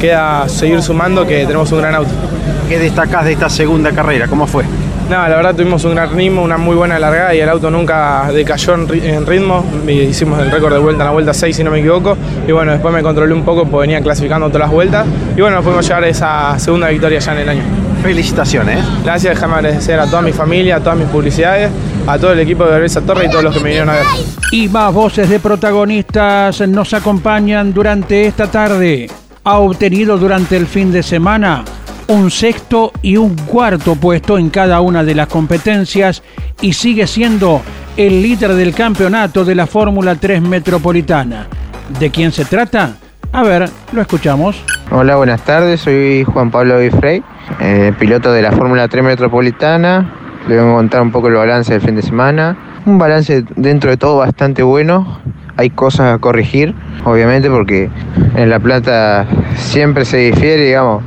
queda 0.00 0.48
seguir 0.48 0.80
sumando 0.80 1.26
que 1.26 1.44
tenemos 1.44 1.70
un 1.72 1.78
gran 1.80 1.94
auto. 1.94 2.08
¿Qué 2.70 2.78
destacás 2.78 3.26
de 3.26 3.32
esta 3.32 3.50
segunda 3.50 3.92
carrera? 3.92 4.26
¿Cómo 4.28 4.46
fue? 4.46 4.64
No, 5.08 5.28
la 5.28 5.36
verdad 5.36 5.54
tuvimos 5.54 5.84
un 5.84 5.94
gran 5.94 6.12
ritmo, 6.16 6.42
una 6.42 6.56
muy 6.56 6.74
buena 6.74 6.98
largada 6.98 7.32
y 7.32 7.38
el 7.38 7.48
auto 7.48 7.70
nunca 7.70 8.28
decayó 8.32 8.74
en, 8.74 9.24
ritmo. 9.24 9.64
Hicimos 9.86 10.40
el 10.40 10.50
récord 10.50 10.72
de 10.72 10.80
vuelta 10.80 11.04
en 11.04 11.06
la 11.06 11.12
vuelta 11.12 11.32
6, 11.32 11.54
si 11.54 11.62
no 11.62 11.70
me 11.70 11.78
equivoco. 11.78 12.16
Y 12.46 12.50
bueno, 12.50 12.72
después 12.72 12.92
me 12.92 13.02
controlé 13.02 13.32
un 13.32 13.44
poco 13.44 13.64
porque 13.66 13.86
venía 13.86 14.00
clasificando 14.00 14.48
todas 14.48 14.62
las 14.62 14.70
vueltas. 14.70 15.06
Y 15.36 15.40
bueno, 15.40 15.62
pudimos 15.62 15.86
llegar 15.86 16.02
a 16.02 16.08
esa 16.08 16.58
segunda 16.58 16.88
victoria 16.88 17.20
ya 17.20 17.32
en 17.34 17.38
el 17.38 17.48
año. 17.48 17.62
Felicitaciones. 18.02 18.84
Gracias, 19.04 19.36
déjame 19.36 19.54
agradecer 19.54 20.00
a 20.00 20.06
toda 20.06 20.22
mi 20.22 20.32
familia, 20.32 20.76
a 20.76 20.80
todas 20.80 20.98
mis 20.98 21.06
publicidades, 21.06 21.70
a 22.04 22.18
todo 22.18 22.32
el 22.32 22.40
equipo 22.40 22.64
de 22.64 22.70
Gabriel 22.70 23.06
Torre 23.06 23.26
y 23.26 23.30
todos 23.30 23.44
los 23.44 23.54
que 23.54 23.60
me 23.60 23.68
vinieron 23.68 23.90
a 23.90 23.92
ver. 23.92 24.04
Y 24.50 24.68
más 24.68 24.92
voces 24.92 25.30
de 25.30 25.38
protagonistas 25.38 26.66
nos 26.66 26.92
acompañan 26.94 27.72
durante 27.72 28.26
esta 28.26 28.48
tarde. 28.48 29.08
Ha 29.44 29.58
obtenido 29.58 30.18
durante 30.18 30.56
el 30.56 30.66
fin 30.66 30.90
de 30.90 31.04
semana 31.04 31.64
un 32.08 32.30
sexto 32.30 32.92
y 33.02 33.16
un 33.16 33.34
cuarto 33.34 33.96
puesto 33.96 34.38
en 34.38 34.50
cada 34.50 34.80
una 34.80 35.02
de 35.02 35.14
las 35.14 35.26
competencias 35.26 36.22
y 36.60 36.72
sigue 36.72 37.06
siendo 37.06 37.62
el 37.96 38.22
líder 38.22 38.54
del 38.54 38.74
campeonato 38.74 39.44
de 39.44 39.54
la 39.54 39.66
Fórmula 39.66 40.14
3 40.14 40.42
Metropolitana. 40.42 41.46
¿De 41.98 42.10
quién 42.10 42.32
se 42.32 42.44
trata? 42.44 42.96
A 43.32 43.42
ver, 43.42 43.68
lo 43.92 44.00
escuchamos. 44.00 44.62
Hola, 44.90 45.16
buenas 45.16 45.42
tardes, 45.42 45.80
soy 45.80 46.24
Juan 46.24 46.50
Pablo 46.50 46.78
Bifrey, 46.78 47.22
eh, 47.60 47.92
piloto 47.98 48.32
de 48.32 48.42
la 48.42 48.52
Fórmula 48.52 48.88
3 48.88 49.04
Metropolitana. 49.04 50.12
Le 50.48 50.60
voy 50.60 50.70
a 50.70 50.74
contar 50.76 51.02
un 51.02 51.10
poco 51.10 51.28
el 51.28 51.34
balance 51.34 51.72
del 51.72 51.82
fin 51.82 51.96
de 51.96 52.02
semana. 52.02 52.56
Un 52.86 52.98
balance 52.98 53.44
dentro 53.56 53.90
de 53.90 53.96
todo 53.96 54.18
bastante 54.18 54.62
bueno, 54.62 55.20
hay 55.56 55.70
cosas 55.70 56.14
a 56.14 56.18
corregir, 56.18 56.74
obviamente, 57.04 57.50
porque 57.50 57.90
en 58.36 58.48
La 58.48 58.60
Plata 58.60 59.26
siempre 59.56 60.04
se 60.04 60.18
difiere, 60.18 60.66
digamos. 60.66 61.02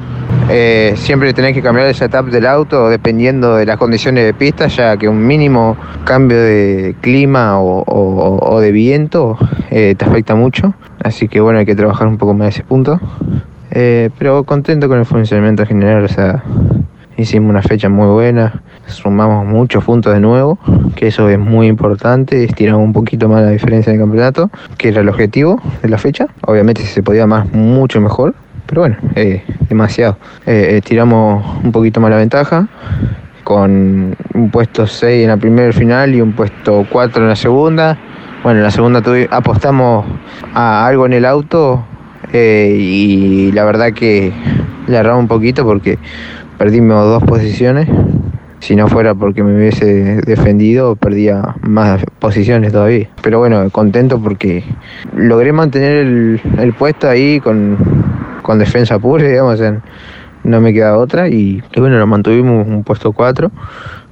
Eh, 0.52 0.94
siempre 0.98 1.32
tenés 1.34 1.54
que 1.54 1.62
cambiar 1.62 1.88
el 1.88 1.94
setup 1.94 2.32
del 2.32 2.48
auto 2.48 2.90
dependiendo 2.90 3.56
de 3.56 3.68
las 3.68 3.78
condiciones 3.78 4.26
de 4.26 4.34
pista, 4.34 4.66
ya 4.66 4.98
que 4.98 5.08
un 5.08 5.28
mínimo 5.28 5.78
cambio 6.06 6.42
de 6.42 6.96
clima 7.02 7.62
o, 7.62 8.60
de 8.60 8.72
viento 8.72 9.38
eh, 9.70 9.94
te 9.96 10.06
afecta 10.06 10.34
mucho. 10.34 10.74
Así 11.04 11.28
que 11.28 11.40
bueno, 11.40 11.60
hay 11.60 11.68
que 11.68 11.76
trabajar 11.76 12.08
un 12.08 12.18
poco 12.18 12.34
más 12.34 12.56
ese 12.56 12.64
punto. 12.64 13.00
Eh, 13.70 14.10
pero 14.18 14.44
contento 14.44 14.88
con 14.88 14.98
el 14.98 15.06
funcionamiento 15.06 15.68
general, 15.68 16.04
o 16.04 16.08
sea, 16.08 16.44
hicimos 17.16 17.52
una 17.52 17.62
fecha 17.62 17.88
muy 17.88 18.08
buena, 18.08 18.64
sumamos 18.88 19.46
muchos 19.46 19.84
puntos 19.84 20.14
de 20.16 20.20
nuevo, 20.20 20.58
que 20.96 21.08
eso 21.08 21.30
es 21.30 21.38
muy 21.38 21.68
importante, 21.68 22.44
estiramos 22.44 22.84
un 22.84 22.94
poquito 22.94 23.30
más 23.30 23.44
la 23.44 23.52
diferencia 23.52 23.92
en 23.92 24.00
el 24.00 24.02
campeonato, 24.02 24.50
que 24.80 24.88
era 24.88 25.02
el 25.02 25.10
objetivo 25.10 25.62
de 25.84 25.90
la 25.90 26.00
fecha. 26.00 26.28
Obviamente 26.42 26.82
si 26.82 26.88
se 26.88 27.04
podía 27.04 27.28
más, 27.28 27.54
mucho 27.54 28.02
mejor, 28.02 28.34
pero 28.70 28.82
bueno, 28.82 28.98
eh, 29.16 29.44
demasiado. 29.68 30.18
Eh, 30.46 30.76
estiramos 30.78 31.44
un 31.64 31.72
poquito 31.72 32.00
más 32.00 32.12
la 32.12 32.18
ventaja, 32.18 32.68
con 33.44 34.16
un 34.36 34.52
puesto 34.52 34.86
6 34.86 35.24
en 35.24 35.30
la 35.30 35.38
primera 35.38 35.74
final 35.74 36.14
y 36.14 36.22
un 36.22 36.34
puesto 36.34 36.86
4 36.88 37.24
en 37.24 37.30
la 37.30 37.36
segunda. 37.36 37.98
Bueno, 38.44 38.60
en 38.60 38.64
la 38.64 38.72
segunda 38.72 39.02
apostamos 39.32 40.06
a 40.54 40.86
algo 40.86 41.08
en 41.08 41.14
el 41.14 41.26
auto 41.26 41.84
eh, 42.32 42.78
y 42.80 43.52
la 43.54 43.66
verdad 43.66 43.92
que 43.92 44.32
le 44.88 45.14
un 45.14 45.28
poquito 45.28 45.66
porque 45.66 45.98
perdimos 46.60 47.04
dos 47.06 47.24
posiciones. 47.24 47.90
Si 48.60 48.76
no 48.76 48.88
fuera 48.88 49.16
porque 49.16 49.44
me 49.44 49.56
hubiese 49.56 50.22
defendido, 50.22 50.96
perdía 50.96 51.56
más 51.62 52.04
posiciones 52.20 52.72
todavía. 52.72 53.10
Pero 53.22 53.40
bueno, 53.40 53.70
contento 53.70 54.22
porque 54.22 54.64
logré 55.16 55.54
mantener 55.54 56.06
el, 56.58 56.74
puesto 56.78 57.10
ahí 57.10 57.40
con, 57.40 57.78
defensa 58.58 59.00
pura, 59.00 59.24
digamos, 59.28 59.62
no 60.44 60.62
me 60.62 60.74
queda 60.74 60.98
otra. 60.98 61.30
Y, 61.30 61.64
bueno, 61.78 61.98
lo 61.98 62.08
mantuvimos 62.08 62.68
un 62.68 62.84
puesto 62.84 63.12
4 63.14 63.52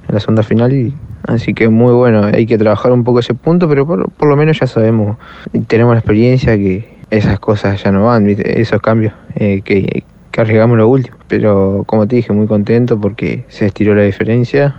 en 0.08 0.14
la 0.14 0.20
segunda 0.20 0.42
final 0.42 0.72
y 0.72 0.94
Así 1.26 1.52
que 1.52 1.68
muy 1.68 1.92
bueno, 1.92 2.24
hay 2.24 2.46
que 2.46 2.56
trabajar 2.56 2.90
un 2.90 3.04
poco 3.04 3.18
ese 3.18 3.34
punto, 3.34 3.68
pero 3.68 3.86
por, 3.86 4.10
por 4.12 4.28
lo 4.28 4.36
menos 4.36 4.58
ya 4.60 4.66
sabemos, 4.66 5.18
tenemos 5.66 5.92
la 5.92 5.98
experiencia 5.98 6.56
que, 6.56 6.98
esas 7.10 7.38
cosas 7.38 7.82
ya 7.82 7.92
no 7.92 8.04
van, 8.04 8.28
esos 8.28 8.80
cambios 8.80 9.14
eh, 9.34 9.62
que, 9.62 10.04
que, 10.30 10.40
arriesgamos 10.40 10.76
lo 10.76 10.88
último. 10.88 11.17
Pero 11.28 11.84
como 11.86 12.06
te 12.08 12.16
dije, 12.16 12.32
muy 12.32 12.46
contento 12.46 12.98
porque 13.00 13.44
se 13.48 13.66
estiró 13.66 13.94
la 13.94 14.02
diferencia. 14.02 14.74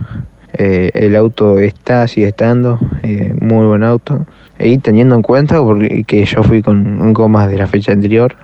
Eh, 0.52 0.90
el 0.94 1.16
auto 1.16 1.58
está, 1.58 2.06
sigue 2.08 2.28
estando, 2.28 2.78
eh, 3.02 3.34
muy 3.40 3.66
buen 3.66 3.84
auto. 3.84 4.26
Y 4.58 4.78
teniendo 4.78 5.14
en 5.14 5.22
cuenta 5.22 5.62
porque, 5.62 6.04
que 6.04 6.24
yo 6.24 6.42
fui 6.42 6.62
con 6.62 7.12
gomas 7.12 7.48
de 7.48 7.56
la 7.56 7.66
fecha 7.66 7.92
anterior, 7.92 8.36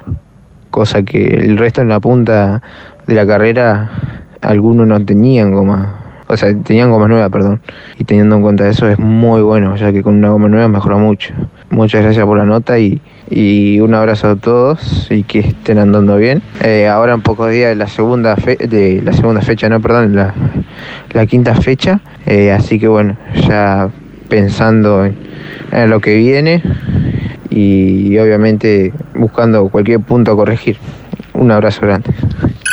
cosa 0.70 1.02
que 1.02 1.24
el 1.26 1.58
resto 1.58 1.82
en 1.82 1.88
la 1.88 2.00
punta 2.00 2.62
de 3.06 3.14
la 3.14 3.26
carrera, 3.26 3.90
algunos 4.40 4.86
no 4.86 5.04
tenían 5.04 5.52
gomas 5.52 6.06
o 6.28 6.36
sea, 6.36 6.54
tenían 6.62 6.90
goma 6.90 7.08
nueva, 7.08 7.28
perdón. 7.28 7.60
Y 7.98 8.04
teniendo 8.04 8.36
en 8.36 8.42
cuenta 8.42 8.68
eso 8.68 8.88
es 8.88 8.98
muy 8.98 9.42
bueno, 9.42 9.76
ya 9.76 9.92
que 9.92 10.02
con 10.02 10.16
una 10.16 10.30
goma 10.30 10.48
nueva 10.48 10.68
mejora 10.68 10.96
mucho. 10.96 11.32
Muchas 11.70 12.02
gracias 12.02 12.24
por 12.24 12.36
la 12.36 12.44
nota 12.44 12.78
y, 12.78 13.00
un 13.30 13.94
abrazo 13.94 14.28
a 14.30 14.36
todos 14.36 15.08
y 15.10 15.22
que 15.24 15.40
estén 15.40 15.78
andando 15.78 16.16
bien. 16.16 16.42
Eh, 16.62 16.86
ahora 16.86 17.14
en 17.14 17.22
pocos 17.22 17.50
días 17.50 17.70
de 17.70 17.76
la 17.76 17.88
segunda 17.88 18.36
fe 18.36 18.56
de 18.56 19.02
la 19.02 19.12
segunda 19.12 19.40
fecha, 19.42 19.68
no, 19.68 19.80
perdón, 19.80 20.14
la, 20.14 20.34
la 21.12 21.26
quinta 21.26 21.54
fecha. 21.54 22.00
Eh, 22.26 22.52
así 22.52 22.78
que 22.78 22.88
bueno, 22.88 23.16
ya 23.48 23.90
pensando 24.28 25.04
en, 25.04 25.16
en 25.72 25.90
lo 25.90 26.00
que 26.00 26.16
viene 26.16 26.62
y 27.50 28.16
obviamente 28.18 28.92
buscando 29.14 29.68
cualquier 29.68 30.00
punto 30.00 30.32
a 30.32 30.36
corregir. 30.36 30.76
Un 31.34 31.50
abrazo 31.50 31.82
grande. 31.82 32.10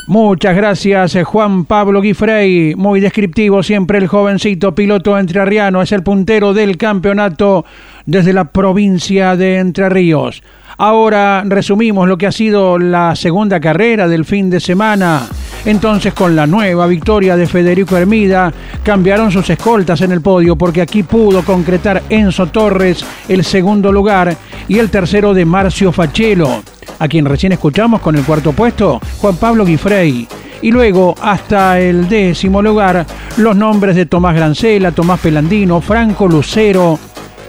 Muchas 0.08 0.56
gracias, 0.56 1.16
eh, 1.16 1.24
Juan 1.24 1.64
Pablo 1.64 2.02
Guifrey. 2.02 2.76
Muy 2.76 3.00
descriptivo 3.00 3.64
siempre 3.64 3.98
el 3.98 4.08
jovencito 4.08 4.76
piloto 4.76 5.18
entrerriano. 5.18 5.82
Es 5.82 5.94
el 5.94 6.04
puntero 6.04 6.54
del 6.54 6.78
campeonato 6.78 7.64
desde 8.06 8.34
la 8.34 8.46
provincia 8.46 9.36
de 9.36 9.58
Entre 9.58 9.90
Ríos. 9.90 10.44
Ahora 10.78 11.44
resumimos 11.46 12.08
lo 12.08 12.18
que 12.18 12.28
ha 12.28 12.32
sido 12.32 12.80
la 12.80 13.16
segunda 13.16 13.60
carrera 13.60 14.08
del 14.08 14.26
fin 14.26 14.50
de 14.50 14.60
semana. 14.60 15.28
Entonces 15.66 16.14
con 16.14 16.36
la 16.36 16.48
nueva 16.48 16.88
victoria 16.88 17.38
de 17.38 17.48
Federico 17.48 17.96
Hermida 17.96 18.52
cambiaron 18.84 19.32
sus 19.32 19.50
escoltas 19.50 20.02
en 20.02 20.12
el 20.12 20.22
podio 20.22 20.56
porque 20.56 20.82
aquí 20.82 21.04
pudo 21.04 21.44
concretar 21.44 22.04
Enzo 22.10 22.48
Torres 22.48 23.06
el 23.30 23.44
segundo 23.44 23.92
lugar 23.92 24.36
y 24.68 24.80
el 24.80 24.90
tercero 24.90 25.34
de 25.34 25.46
Marcio 25.46 25.92
Fachelo 25.92 26.64
a 27.00 27.08
quien 27.08 27.26
recién 27.26 27.52
escuchamos 27.52 28.02
con 28.02 28.16
el 28.16 28.24
cuarto 28.24 28.54
puesto, 28.54 29.02
Juan 29.20 29.36
Pablo 29.36 29.66
Guifrey. 29.66 30.28
Y 30.62 30.72
luego, 30.72 31.14
hasta 31.22 31.80
el 31.80 32.08
décimo 32.08 32.62
lugar, 32.62 33.06
los 33.36 33.56
nombres 33.56 33.98
de 33.98 34.06
Tomás 34.06 34.34
Grancela, 34.36 34.94
Tomás 34.94 35.20
Pelandino, 35.20 35.82
Franco 35.82 36.28
Lucero, 36.28 36.98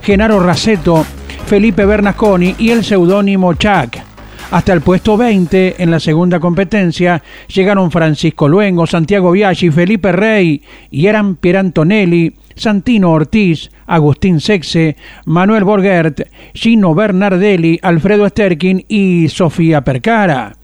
Genaro 0.05 0.39
Raceto, 0.39 1.03
Felipe 1.47 1.87
Bernasconi 1.87 2.57
y 2.59 2.69
el 2.69 2.85
seudónimo 2.85 3.55
Chac. 3.55 4.05
Hasta 4.51 4.75
el 4.75 4.83
puesto 4.83 5.17
20 5.17 5.83
en 5.83 5.91
la 5.91 5.99
segunda 5.99 6.39
competencia 6.39 7.23
llegaron 7.49 7.91
Francisco 7.91 8.47
Luengo, 8.47 8.87
Santiago 8.87 9.31
Biaggi, 9.31 9.71
Felipe 9.71 10.13
Rey 10.13 10.63
y 10.91 11.07
eran 11.07 11.37
Pierantonelli, 11.37 12.35
Santino 12.55 13.13
Ortiz, 13.13 13.71
Agustín 13.87 14.41
Sexe, 14.41 14.99
Manuel 15.25 15.65
Borgert, 15.65 16.21
Gino 16.53 16.95
Bernardelli, 16.95 17.81
Alfredo 17.83 18.29
Sterkin 18.29 18.85
y 18.87 19.29
Sofía 19.31 19.81
Percara. 19.81 20.55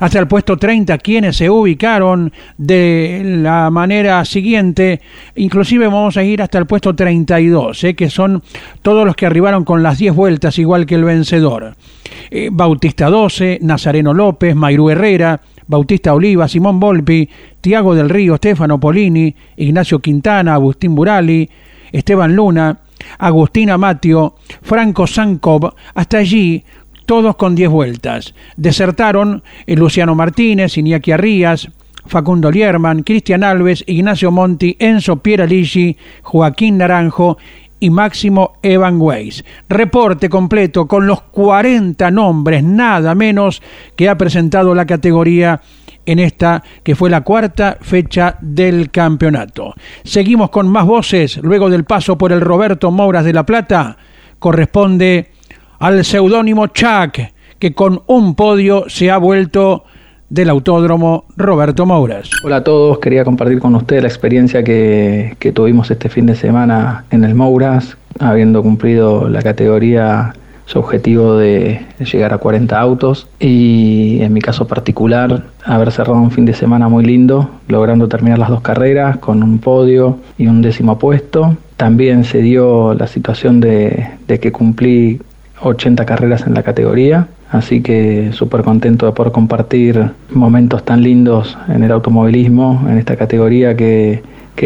Hasta 0.00 0.18
el 0.18 0.28
puesto 0.28 0.56
30, 0.56 0.98
quienes 0.98 1.36
se 1.36 1.50
ubicaron 1.50 2.32
de 2.56 3.22
la 3.24 3.70
manera 3.70 4.24
siguiente, 4.24 5.00
inclusive 5.36 5.86
vamos 5.86 6.16
a 6.16 6.22
ir 6.24 6.42
hasta 6.42 6.58
el 6.58 6.66
puesto 6.66 6.94
32, 6.94 7.84
¿eh? 7.84 7.94
que 7.94 8.10
son 8.10 8.42
todos 8.82 9.06
los 9.06 9.16
que 9.16 9.26
arribaron 9.26 9.64
con 9.64 9.82
las 9.82 9.98
10 9.98 10.14
vueltas, 10.14 10.58
igual 10.58 10.86
que 10.86 10.94
el 10.94 11.04
vencedor. 11.04 11.76
Eh, 12.30 12.48
Bautista 12.52 13.08
12, 13.08 13.58
Nazareno 13.62 14.14
López, 14.14 14.54
Mayrú 14.54 14.90
Herrera, 14.90 15.40
Bautista 15.66 16.14
Oliva, 16.14 16.48
Simón 16.48 16.78
Volpi, 16.78 17.28
Tiago 17.60 17.94
del 17.94 18.10
Río, 18.10 18.36
Stefano 18.36 18.78
Polini, 18.78 19.34
Ignacio 19.56 19.98
Quintana, 19.98 20.54
Agustín 20.54 20.94
Burali, 20.94 21.48
Esteban 21.92 22.34
Luna, 22.34 22.78
Agustín 23.18 23.70
Amatio, 23.70 24.34
Franco 24.62 25.06
Sankov, 25.06 25.74
hasta 25.94 26.18
allí 26.18 26.64
todos 27.06 27.36
con 27.36 27.54
10 27.54 27.70
vueltas. 27.70 28.34
Desertaron 28.56 29.42
eh, 29.66 29.76
Luciano 29.76 30.14
Martínez, 30.14 30.76
Iñaki 30.76 31.12
Arrías, 31.12 31.70
Facundo 32.06 32.50
Lierman, 32.50 33.02
Cristian 33.02 33.44
Alves, 33.44 33.84
Ignacio 33.86 34.30
Monti, 34.30 34.76
Enzo 34.78 35.16
Pieraligi, 35.16 35.96
Joaquín 36.22 36.78
Naranjo 36.78 37.38
y 37.80 37.90
Máximo 37.90 38.54
Evan 38.62 39.00
Weiss. 39.00 39.44
Reporte 39.68 40.28
completo 40.28 40.86
con 40.86 41.06
los 41.06 41.22
40 41.22 42.10
nombres, 42.10 42.62
nada 42.62 43.14
menos, 43.14 43.62
que 43.96 44.08
ha 44.08 44.16
presentado 44.16 44.74
la 44.74 44.86
categoría 44.86 45.60
en 46.06 46.18
esta 46.18 46.62
que 46.82 46.94
fue 46.94 47.10
la 47.10 47.22
cuarta 47.22 47.78
fecha 47.80 48.36
del 48.40 48.90
campeonato. 48.90 49.74
Seguimos 50.02 50.50
con 50.50 50.68
más 50.68 50.86
voces 50.86 51.38
luego 51.38 51.70
del 51.70 51.84
paso 51.84 52.18
por 52.18 52.32
el 52.32 52.40
Roberto 52.40 52.90
Mouras 52.90 53.24
de 53.24 53.32
La 53.32 53.46
Plata. 53.46 53.96
Corresponde 54.38 55.30
al 55.78 56.04
seudónimo 56.04 56.66
Chuck, 56.68 57.18
que 57.58 57.74
con 57.74 58.02
un 58.06 58.34
podio 58.34 58.84
se 58.88 59.10
ha 59.10 59.18
vuelto 59.18 59.84
del 60.30 60.50
Autódromo 60.50 61.24
Roberto 61.36 61.86
Mouras. 61.86 62.30
Hola 62.44 62.56
a 62.56 62.64
todos, 62.64 62.98
quería 62.98 63.24
compartir 63.24 63.60
con 63.60 63.74
ustedes 63.74 64.02
la 64.02 64.08
experiencia 64.08 64.64
que, 64.64 65.36
que 65.38 65.52
tuvimos 65.52 65.90
este 65.90 66.08
fin 66.08 66.26
de 66.26 66.34
semana 66.34 67.04
en 67.10 67.24
el 67.24 67.34
Mouras, 67.34 67.96
habiendo 68.18 68.62
cumplido 68.62 69.28
la 69.28 69.42
categoría 69.42 70.34
su 70.66 70.78
objetivo 70.78 71.36
de, 71.36 71.80
llegar 72.00 72.32
a 72.32 72.38
40 72.38 72.78
autos 72.78 73.28
y 73.38 74.18
en 74.22 74.32
mi 74.32 74.40
caso 74.40 74.66
particular 74.66 75.44
haber 75.64 75.92
cerrado 75.92 76.18
un 76.18 76.30
fin 76.30 76.44
de 76.44 76.54
semana 76.54 76.88
muy 76.88 77.04
lindo, 77.04 77.50
logrando 77.68 78.08
terminar 78.08 78.38
las 78.38 78.48
dos 78.48 78.60
carreras 78.62 79.18
con 79.18 79.42
un 79.42 79.58
podio 79.58 80.18
y 80.38 80.46
un 80.46 80.62
décimo 80.62 80.98
puesto. 80.98 81.56
También 81.76 82.24
se 82.24 82.40
dio 82.40 82.94
la 82.94 83.06
situación 83.06 83.60
de, 83.60 84.06
de 84.26 84.40
que 84.40 84.52
cumplí 84.52 85.20
80 85.62 86.04
carreras 86.04 86.46
en 86.46 86.54
la 86.54 86.62
categoría, 86.62 87.28
así 87.50 87.80
que 87.80 88.30
súper 88.32 88.62
contento 88.62 89.06
de 89.06 89.12
poder 89.12 89.32
compartir 89.32 90.10
momentos 90.30 90.84
tan 90.84 91.02
lindos 91.02 91.56
en 91.68 91.84
el 91.84 91.92
automovilismo, 91.92 92.84
en 92.88 92.98
esta 92.98 93.16
categoría 93.16 93.76
que, 93.76 94.22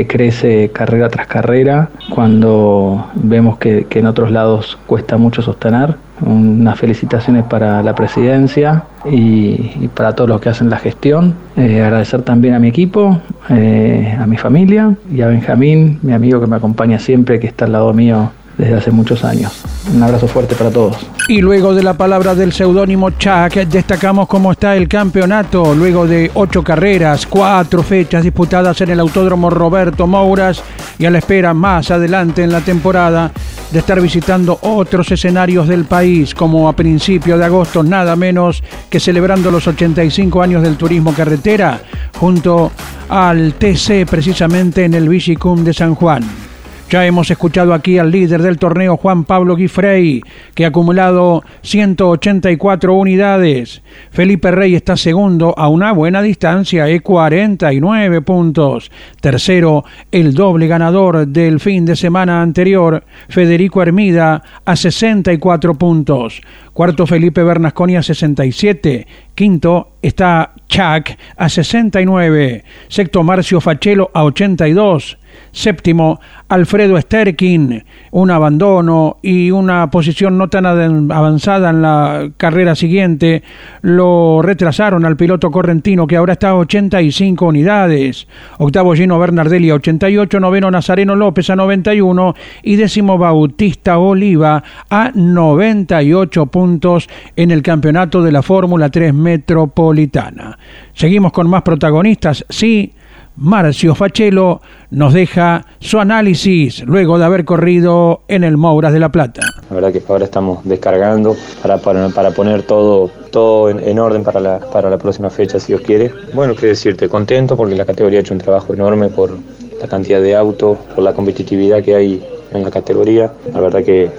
crece 0.06 0.70
carrera 0.70 1.08
tras 1.08 1.26
carrera, 1.26 1.90
cuando 2.10 3.08
vemos 3.14 3.58
que, 3.58 3.84
en 3.90 4.06
otros 4.06 4.30
lados 4.30 4.78
cuesta 4.86 5.16
mucho 5.16 5.42
sostener. 5.42 5.96
Unas 6.20 6.78
felicitaciones 6.78 7.44
para 7.44 7.82
la 7.82 7.94
presidencia 7.96 8.84
y, 9.10 9.72
y 9.80 9.90
para 9.92 10.14
todos 10.14 10.30
los 10.30 10.40
que 10.40 10.50
hacen 10.50 10.70
la 10.70 10.78
gestión. 10.78 11.34
Eh, 11.56 11.82
agradecer 11.82 12.22
también 12.22 12.54
a 12.54 12.60
mi 12.60 12.68
equipo, 12.68 13.20
eh, 13.48 14.16
a 14.20 14.26
mi 14.26 14.36
familia 14.36 14.94
y 15.12 15.20
a 15.22 15.28
Benjamín, 15.28 15.98
mi 16.02 16.12
amigo 16.12 16.40
que 16.40 16.46
me 16.46 16.56
acompaña 16.56 17.00
siempre, 17.00 17.40
que 17.40 17.48
está 17.48 17.64
al 17.64 17.72
lado 17.72 17.92
mío 17.92 18.30
desde 18.58 18.74
hace 18.74 18.90
muchos 18.90 19.24
años. 19.24 19.62
Un 19.94 20.02
abrazo 20.02 20.26
fuerte 20.26 20.54
para 20.54 20.70
todos. 20.70 20.98
Y 21.28 21.40
luego 21.40 21.74
de 21.74 21.82
la 21.82 21.94
palabra 21.94 22.34
del 22.34 22.52
seudónimo 22.52 23.10
Chuck, 23.10 23.54
destacamos 23.68 24.26
cómo 24.26 24.52
está 24.52 24.76
el 24.76 24.88
campeonato. 24.88 25.74
Luego 25.74 26.06
de 26.06 26.30
ocho 26.34 26.62
carreras, 26.62 27.26
cuatro 27.26 27.82
fechas 27.82 28.24
disputadas 28.24 28.80
en 28.80 28.90
el 28.90 29.00
Autódromo 29.00 29.48
Roberto 29.48 30.06
Mouras 30.06 30.62
y 30.98 31.06
a 31.06 31.10
la 31.10 31.18
espera 31.18 31.54
más 31.54 31.90
adelante 31.90 32.42
en 32.42 32.52
la 32.52 32.60
temporada 32.60 33.30
de 33.70 33.78
estar 33.78 34.00
visitando 34.00 34.58
otros 34.62 35.10
escenarios 35.12 35.68
del 35.68 35.84
país, 35.84 36.34
como 36.34 36.68
a 36.68 36.72
principio 36.72 37.38
de 37.38 37.44
agosto, 37.44 37.82
nada 37.82 38.16
menos 38.16 38.62
que 38.90 38.98
celebrando 38.98 39.50
los 39.50 39.66
85 39.68 40.42
años 40.42 40.62
del 40.62 40.76
turismo 40.76 41.14
carretera, 41.14 41.80
junto 42.18 42.72
al 43.08 43.54
TC 43.54 44.06
precisamente 44.08 44.84
en 44.84 44.94
el 44.94 45.08
Vigicum 45.08 45.62
de 45.62 45.74
San 45.74 45.94
Juan. 45.94 46.47
Ya 46.90 47.04
hemos 47.04 47.30
escuchado 47.30 47.74
aquí 47.74 47.98
al 47.98 48.10
líder 48.10 48.40
del 48.40 48.56
torneo, 48.56 48.96
Juan 48.96 49.24
Pablo 49.24 49.56
Guifrey, 49.56 50.22
que 50.54 50.64
ha 50.64 50.68
acumulado 50.68 51.44
184 51.60 52.94
unidades. 52.94 53.82
Felipe 54.10 54.50
Rey 54.50 54.74
está 54.74 54.96
segundo 54.96 55.52
a 55.58 55.68
una 55.68 55.92
buena 55.92 56.22
distancia, 56.22 56.90
y 56.90 57.00
49 57.00 58.22
puntos. 58.22 58.90
Tercero, 59.20 59.84
el 60.10 60.32
doble 60.32 60.66
ganador 60.66 61.28
del 61.28 61.60
fin 61.60 61.84
de 61.84 61.94
semana 61.94 62.40
anterior, 62.40 63.04
Federico 63.28 63.82
Hermida, 63.82 64.42
a 64.64 64.74
64 64.74 65.74
puntos. 65.74 66.40
Cuarto, 66.72 67.06
Felipe 67.06 67.42
Bernasconi 67.42 67.96
a 67.96 68.02
67. 68.02 69.06
Quinto 69.34 69.90
está 70.00 70.54
Chuck 70.68 71.10
a 71.36 71.48
69. 71.50 72.64
Sexto, 72.88 73.22
Marcio 73.22 73.60
Fachelo 73.60 74.10
a 74.14 74.24
82. 74.24 75.18
Séptimo, 75.58 76.20
Alfredo 76.48 77.00
Sterkin, 77.00 77.82
un 78.12 78.30
abandono 78.30 79.16
y 79.22 79.50
una 79.50 79.90
posición 79.90 80.38
no 80.38 80.46
tan 80.46 80.66
avanzada 80.66 81.70
en 81.70 81.82
la 81.82 82.30
carrera 82.36 82.76
siguiente, 82.76 83.42
lo 83.82 84.40
retrasaron 84.40 85.04
al 85.04 85.16
piloto 85.16 85.50
correntino 85.50 86.06
que 86.06 86.14
ahora 86.14 86.34
está 86.34 86.50
a 86.50 86.56
85 86.58 87.44
unidades. 87.44 88.28
Octavo 88.58 88.94
Gino 88.94 89.18
Bernardelli 89.18 89.70
a 89.70 89.74
88, 89.74 90.38
noveno 90.38 90.70
Nazareno 90.70 91.16
López 91.16 91.50
a 91.50 91.56
91 91.56 92.36
y 92.62 92.76
décimo 92.76 93.18
Bautista 93.18 93.98
Oliva 93.98 94.62
a 94.88 95.10
98 95.12 96.46
puntos 96.46 97.08
en 97.34 97.50
el 97.50 97.62
campeonato 97.62 98.22
de 98.22 98.30
la 98.30 98.42
Fórmula 98.42 98.90
3 98.90 99.12
Metropolitana. 99.12 100.56
Seguimos 100.94 101.32
con 101.32 101.50
más 101.50 101.62
protagonistas, 101.62 102.46
sí, 102.48 102.92
Marcio 103.40 103.94
Fachelo 103.94 104.60
nos 104.90 105.14
deja 105.14 105.64
su 105.78 106.00
análisis 106.00 106.82
luego 106.84 107.20
de 107.20 107.24
haber 107.24 107.44
corrido 107.44 108.22
en 108.26 108.42
el 108.42 108.56
Mouras 108.56 108.92
de 108.92 108.98
la 108.98 109.12
Plata. 109.12 109.42
La 109.70 109.76
verdad 109.76 109.92
que 109.92 110.02
ahora 110.08 110.24
estamos 110.24 110.64
descargando 110.64 111.36
para, 111.62 111.78
para, 111.78 112.30
poner 112.32 112.62
todo, 112.62 113.08
todo 113.30 113.70
en, 113.70 113.98
orden 114.00 114.24
para 114.24 114.40
la, 114.40 114.58
para 114.58 114.90
la 114.90 114.98
próxima 114.98 115.30
fecha, 115.30 115.60
si 115.60 115.68
Dios 115.68 115.82
quiere. 115.82 116.10
Bueno, 116.34 116.56
qué 116.56 116.66
decirte, 116.66 117.08
contento 117.08 117.56
porque 117.56 117.76
la 117.76 117.84
categoría 117.84 118.18
ha 118.18 118.22
hecho 118.22 118.34
un 118.34 118.40
trabajo 118.40 118.74
enorme 118.74 119.08
por 119.08 119.38
la 119.80 119.86
cantidad 119.86 120.20
de 120.20 120.34
autos, 120.34 120.76
por 120.92 121.04
la 121.04 121.12
competitividad 121.12 121.80
que 121.84 121.94
hay 121.94 122.26
en 122.52 122.64
la 122.64 122.72
categoría. 122.72 123.32
La 123.54 123.60
verdad 123.60 123.84
que 123.84 124.10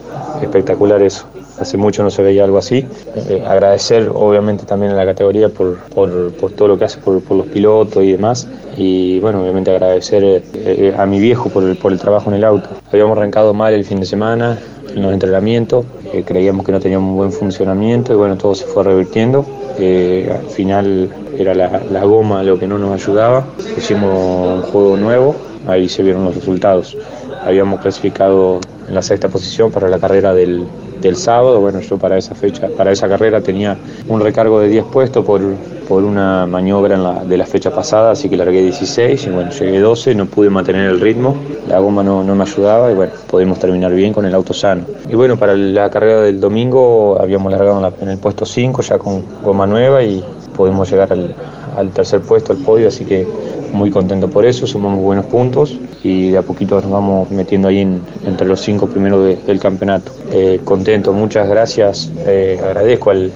espectacular 0.42 1.02
eso 1.02 1.28
hace 1.60 1.78
mucho 1.78 2.04
no 2.04 2.10
se 2.10 2.22
veía 2.22 2.44
algo 2.44 2.58
así. 2.58 2.86
Eh, 3.16 3.44
agradecer 3.46 4.10
obviamente 4.14 4.66
también 4.66 4.92
a 4.94 4.96
la 4.96 5.06
categoría 5.06 5.50
por, 5.50 5.78
todo 5.94 6.68
lo 6.68 6.78
que 6.78 6.86
hace 6.86 7.00
por, 7.00 7.22
los 7.30 7.48
pilotos 7.48 8.04
y 8.04 8.14
demás. 8.14 8.48
Y 8.78 9.20
bueno, 9.20 9.42
obviamente 9.42 9.72
agradecer 9.72 10.44
eh, 10.54 10.94
a 10.98 11.06
mi 11.06 11.20
viejo 11.20 11.50
por 11.50 11.64
el, 11.64 11.76
por 11.76 11.92
el 11.92 12.00
trabajo 12.00 12.30
en 12.30 12.38
el 12.38 12.44
auto. 12.44 12.70
Habíamos 12.92 13.18
arrancado 13.18 13.54
mal 13.54 13.74
el 13.74 13.86
fin 13.86 14.00
de 14.00 14.06
semana 14.06 14.58
en 14.94 15.04
los 15.04 15.14
entrenamientos, 15.14 15.86
eh, 16.14 16.24
creíamos 16.26 16.66
que 16.66 16.72
no 16.72 16.80
teníamos 16.80 17.12
un 17.12 17.18
buen 17.18 17.32
funcionamiento 17.32 18.12
y 18.12 18.16
bueno, 18.16 18.38
todo 18.38 18.56
se 18.56 18.66
fue 18.66 18.84
revirtiendo. 18.84 19.46
al 19.78 20.50
final 20.50 21.10
era 21.38 21.54
la, 21.54 21.82
la 21.92 22.04
goma 22.06 22.42
lo 22.42 22.58
que 22.58 22.68
no 22.68 22.78
nos 22.80 22.92
ayudaba. 22.92 23.46
Hicimos 23.78 24.12
un 24.12 24.62
juego 24.64 24.98
nuevo, 24.98 25.36
ahí 25.68 25.88
se 25.88 26.02
vieron 26.02 26.26
los 26.26 26.36
resultados. 26.36 26.98
Habíamos 27.46 27.82
clasificado 27.82 28.60
en 28.90 28.96
la 28.96 29.02
sexta 29.04 29.30
posición 29.30 29.72
para 29.72 29.88
la 29.88 30.00
carrera 30.00 30.34
del, 30.34 30.66
del 31.00 31.16
sábado. 31.16 31.62
Bueno, 31.62 31.80
yo 31.80 31.98
para 31.98 32.18
esa 32.18 32.34
fecha, 32.36 32.68
para 32.76 32.92
esa 32.92 33.08
carrera 33.08 33.40
tenía 33.40 33.78
un 34.08 34.20
recargo 34.20 34.60
de 34.60 34.68
10 34.68 34.86
puestos 34.86 35.24
por, 35.24 35.42
por 35.88 36.04
una 36.04 36.48
maniobra 36.48 37.24
de 37.24 37.38
la 37.38 37.46
fecha 37.46 37.70
pasada, 37.72 38.12
así 38.12 38.28
que 38.30 38.36
largué 38.36 38.64
16 38.64 39.28
y 39.28 39.30
bueno, 39.30 39.52
llegué 39.52 39.80
12, 39.80 40.16
no 40.16 40.26
pude 40.26 40.50
mantener 40.50 40.90
el 40.90 41.00
ritmo, 41.00 41.38
la 41.68 41.80
goma 41.80 42.04
no, 42.04 42.24
no 42.24 42.36
me 42.36 42.44
ayudaba 42.44 42.92
y 42.92 42.96
bueno, 42.96 43.14
pudimos 43.28 43.60
terminar 43.60 43.94
bien 43.94 44.12
con 44.12 44.26
el 44.26 44.34
auto 44.34 44.54
sano. 44.54 44.84
Y 45.08 45.16
bueno, 45.16 45.38
para 45.38 45.56
la 45.56 45.90
carrera 45.92 46.22
del 46.22 46.40
domingo 46.40 47.18
habíamos 47.22 47.52
largado 47.52 47.94
en, 48.02 48.10
el 48.10 48.18
puesto 48.18 48.46
5 48.46 48.82
ya 48.82 48.98
con 48.98 49.24
goma 49.44 49.68
nueva 49.68 50.04
y 50.04 50.24
pudimos 50.56 50.90
llegar 50.90 51.14
al, 51.14 51.36
al 51.78 51.92
tercer 51.92 52.22
puesto, 52.22 52.54
al 52.54 52.60
podio, 52.60 52.88
así 52.88 53.06
que 53.06 53.28
muy 53.72 53.92
contento 53.92 54.28
por 54.28 54.46
eso, 54.46 54.66
sumamos 54.66 55.00
buenos 55.00 55.26
puntos 55.28 55.78
y 56.04 56.32
de 56.32 56.38
a 56.38 56.42
poquito 56.42 56.76
nos 56.76 56.90
vamos 56.90 57.30
metiendo 57.30 57.68
ahí 57.68 57.80
entre 58.26 58.48
los 58.48 58.62
cinco 58.62 58.88
primeros 58.88 59.46
del 59.46 59.60
campeonato. 59.60 60.12
Eh, 60.32 60.62
contento, 60.64 61.14
muchas 61.14 61.50
gracias, 61.50 62.12
eh, 62.26 62.60
agradezco 62.64 63.12
al, 63.12 63.32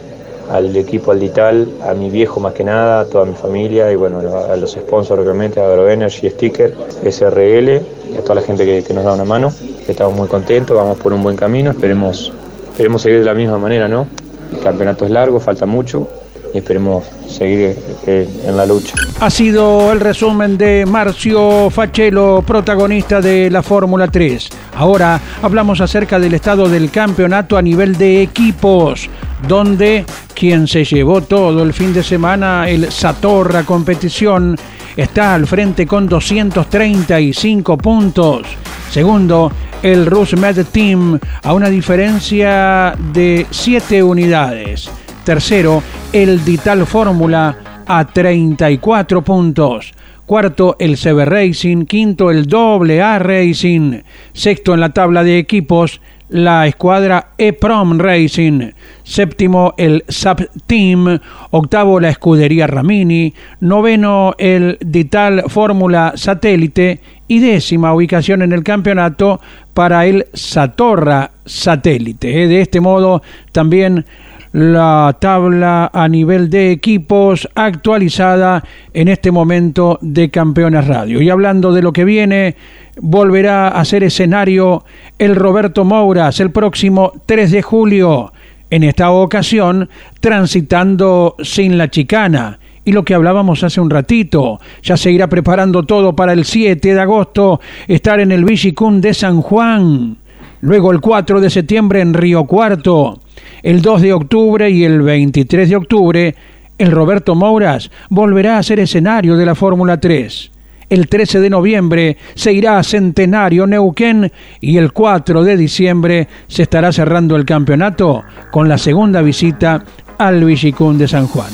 equipo 0.75 1.11
Aldital, 1.11 1.67
a 1.83 1.93
mi 1.93 2.09
viejo 2.09 2.39
más 2.39 2.53
que 2.53 2.63
nada, 2.63 3.01
a 3.01 3.05
toda 3.05 3.25
mi 3.25 3.33
familia 3.33 3.91
y 3.91 3.95
bueno, 3.95 4.19
a 4.19 4.55
los 4.55 4.73
sponsors 4.73 5.23
realmente, 5.23 5.59
a 5.59 5.65
AgroEnergy, 5.65 6.29
Sticker, 6.29 6.75
SRL 7.03 7.81
y 8.13 8.17
a 8.17 8.21
toda 8.21 8.35
la 8.35 8.41
gente 8.41 8.65
que, 8.65 8.93
nos 8.93 9.03
da 9.03 9.13
una 9.13 9.25
mano. 9.25 9.51
Estamos 9.87 10.15
muy 10.15 10.27
contentos, 10.27 10.75
vamos 10.77 10.99
por 10.99 11.11
un 11.11 11.23
buen 11.23 11.35
camino, 11.35 11.71
esperemos, 11.71 12.31
esperemos 12.71 13.01
seguir 13.01 13.19
de 13.19 13.25
la 13.25 13.33
misma 13.33 13.57
manera, 13.57 13.87
¿no? 13.87 14.07
El 14.51 14.59
campeonato 14.59 15.05
es 15.05 15.11
largo, 15.11 15.39
falta 15.39 15.65
mucho, 15.65 16.07
y 16.53 16.57
esperemos 16.59 17.05
seguir 17.27 17.75
eh, 18.05 18.29
en 18.45 18.55
la 18.55 18.65
lucha. 18.65 18.93
Ha 19.19 19.29
sido 19.29 19.91
el 19.91 19.99
resumen 19.99 20.57
de 20.57 20.85
Marcio 20.85 21.69
Fachelo, 21.69 22.43
protagonista 22.45 23.21
de 23.21 23.49
la 23.49 23.63
Fórmula 23.63 24.07
3. 24.07 24.49
Ahora 24.75 25.19
hablamos 25.41 25.81
acerca 25.81 26.19
del 26.19 26.33
estado 26.33 26.67
del 26.69 26.91
campeonato 26.91 27.57
a 27.57 27.61
nivel 27.61 27.97
de 27.97 28.21
equipos, 28.21 29.09
donde 29.47 30.05
quien 30.35 30.67
se 30.67 30.83
llevó 30.83 31.21
todo 31.21 31.63
el 31.63 31.73
fin 31.73 31.93
de 31.93 32.03
semana, 32.03 32.69
el 32.69 32.91
Satorra 32.91 33.63
Competición, 33.63 34.55
está 34.95 35.33
al 35.33 35.47
frente 35.47 35.87
con 35.87 36.07
235 36.07 37.77
puntos. 37.77 38.47
Segundo, 38.91 39.51
el 39.81 40.05
Rusmed 40.05 40.65
Team 40.71 41.19
a 41.41 41.53
una 41.53 41.69
diferencia 41.69 42.93
de 43.11 43.47
7 43.49 44.03
unidades. 44.03 44.89
Tercero, 45.23 45.81
el 46.11 46.43
Dital 46.43 46.85
Fórmula 46.85 47.83
a 47.87 48.05
34 48.05 49.21
puntos. 49.23 49.93
Cuarto, 50.25 50.75
el 50.79 50.97
CB 50.97 51.25
Racing. 51.25 51.85
Quinto, 51.85 52.29
el 52.29 52.45
Doble 52.45 53.01
A 53.01 53.19
Racing. 53.19 54.01
Sexto 54.33 54.73
en 54.73 54.81
la 54.81 54.89
tabla 54.89 55.23
de 55.23 55.37
equipos, 55.37 56.01
la 56.29 56.67
escuadra 56.67 57.29
E-Prom 57.37 57.99
Racing. 57.99 58.71
Séptimo, 59.03 59.73
el 59.77 60.03
SAP 60.07 60.41
Team. 60.65 61.19
Octavo, 61.51 61.99
la 61.99 62.09
escudería 62.09 62.67
Ramini. 62.67 63.33
Noveno, 63.61 64.35
el 64.37 64.77
Dital 64.81 65.43
Fórmula 65.47 66.13
Satélite. 66.15 66.99
Y 67.27 67.39
décima 67.39 67.93
ubicación 67.93 68.41
en 68.41 68.51
el 68.51 68.63
campeonato 68.63 69.39
para 69.73 70.05
el 70.05 70.27
Satorra 70.33 71.31
Satélite. 71.45 72.27
De 72.47 72.61
este 72.61 72.81
modo, 72.81 73.21
también 73.51 74.05
la 74.53 75.17
tabla 75.19 75.89
a 75.91 76.07
nivel 76.07 76.49
de 76.49 76.71
equipos 76.71 77.49
actualizada 77.55 78.63
en 78.93 79.07
este 79.07 79.31
momento 79.31 79.97
de 80.01 80.29
Campeones 80.29 80.85
Radio. 80.87 81.21
Y 81.21 81.29
hablando 81.29 81.73
de 81.73 81.81
lo 81.81 81.91
que 81.91 82.05
viene, 82.05 82.55
volverá 83.01 83.69
a 83.69 83.83
ser 83.83 84.03
escenario 84.03 84.85
el 85.17 85.35
Roberto 85.35 85.83
Mouras 85.83 86.39
el 86.39 86.51
próximo 86.51 87.13
3 87.25 87.51
de 87.51 87.61
julio. 87.63 88.31
En 88.69 88.83
esta 88.83 89.11
ocasión, 89.11 89.89
transitando 90.19 91.35
sin 91.43 91.77
la 91.77 91.89
chicana. 91.89 92.59
Y 92.85 92.91
lo 92.91 93.03
que 93.03 93.15
hablábamos 93.15 93.63
hace 93.63 93.81
un 93.81 93.89
ratito, 93.89 94.59
ya 94.83 94.97
se 94.97 95.11
irá 95.11 95.27
preparando 95.27 95.83
todo 95.83 96.15
para 96.15 96.33
el 96.33 96.45
7 96.45 96.93
de 96.93 96.99
agosto, 96.99 97.59
estar 97.87 98.19
en 98.19 98.31
el 98.31 98.45
Vigicún 98.45 99.01
de 99.01 99.13
San 99.15 99.41
Juan. 99.41 100.17
Luego 100.61 100.91
el 100.91 101.01
4 101.01 101.41
de 101.41 101.49
septiembre 101.49 102.01
en 102.01 102.13
Río 102.13 102.45
Cuarto 102.45 103.22
el 103.63 103.81
2 103.81 104.01
de 104.01 104.13
octubre 104.13 104.69
y 104.69 104.83
el 104.83 105.01
23 105.01 105.69
de 105.69 105.75
octubre, 105.77 106.35
el 106.77 106.91
Roberto 106.91 107.33
Mouras 107.33 107.89
volverá 108.09 108.57
a 108.57 108.63
ser 108.63 108.79
escenario 108.79 109.37
de 109.37 109.45
la 109.45 109.55
Fórmula 109.55 109.99
3. 109.99 110.51
El 110.89 111.07
13 111.07 111.39
de 111.39 111.49
noviembre 111.49 112.17
se 112.35 112.51
irá 112.51 112.77
a 112.77 112.83
Centenario 112.83 113.65
Neuquén 113.65 114.31
y 114.59 114.77
el 114.77 114.91
4 114.91 115.43
de 115.43 115.55
diciembre 115.55 116.27
se 116.47 116.63
estará 116.63 116.91
cerrando 116.91 117.37
el 117.37 117.45
campeonato 117.45 118.23
con 118.51 118.67
la 118.67 118.77
segunda 118.77 119.21
visita 119.21 119.83
al 120.17 120.43
Villicún 120.43 120.97
de 120.97 121.07
San 121.07 121.27
Juan. 121.27 121.49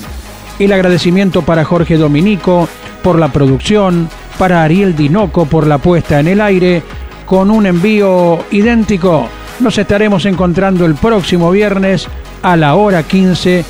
El 0.57 0.73
agradecimiento 0.73 1.43
para 1.43 1.63
Jorge 1.63 1.95
Dominico 1.95 2.67
por 3.03 3.19
la 3.19 3.31
producción, 3.31 4.09
para 4.37 4.63
Ariel 4.63 4.95
Dinoco 4.95 5.45
por 5.45 5.67
la 5.67 5.77
puesta 5.77 6.19
en 6.19 6.27
el 6.27 6.41
aire, 6.41 6.81
con 7.25 7.51
un 7.51 7.67
envío 7.67 8.39
idéntico 8.51 9.29
Nos 9.59 9.77
estaremos 9.77 10.25
encontrando 10.25 10.85
el 10.85 10.95
próximo 10.95 11.51
viernes 11.51 12.07
a 12.41 12.55
la 12.55 12.75
hora 12.75 13.03
15 13.03 13.65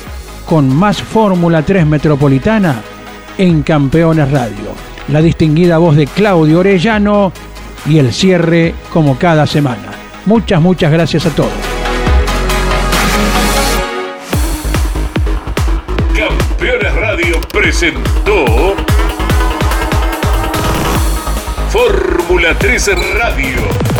con 0.46 0.72
más 0.74 1.02
Fórmula 1.02 1.62
3 1.62 1.84
Metropolitana 1.84 2.80
en 3.36 3.62
Campeones 3.62 4.30
Radio. 4.30 4.72
La 5.08 5.20
distinguida 5.20 5.78
voz 5.78 5.96
de 5.96 6.06
Claudio 6.06 6.60
Orellano 6.60 7.32
y 7.86 7.98
el 7.98 8.12
cierre 8.12 8.74
como 8.92 9.18
cada 9.18 9.48
semana. 9.48 9.90
Muchas, 10.26 10.60
muchas 10.60 10.92
gracias 10.92 11.26
a 11.26 11.30
todos. 11.30 11.50
Campeones 16.16 16.94
Radio 16.94 17.40
presentó 17.52 18.44
Fórmula 21.68 22.54
3 22.58 22.90
Radio. 23.18 23.99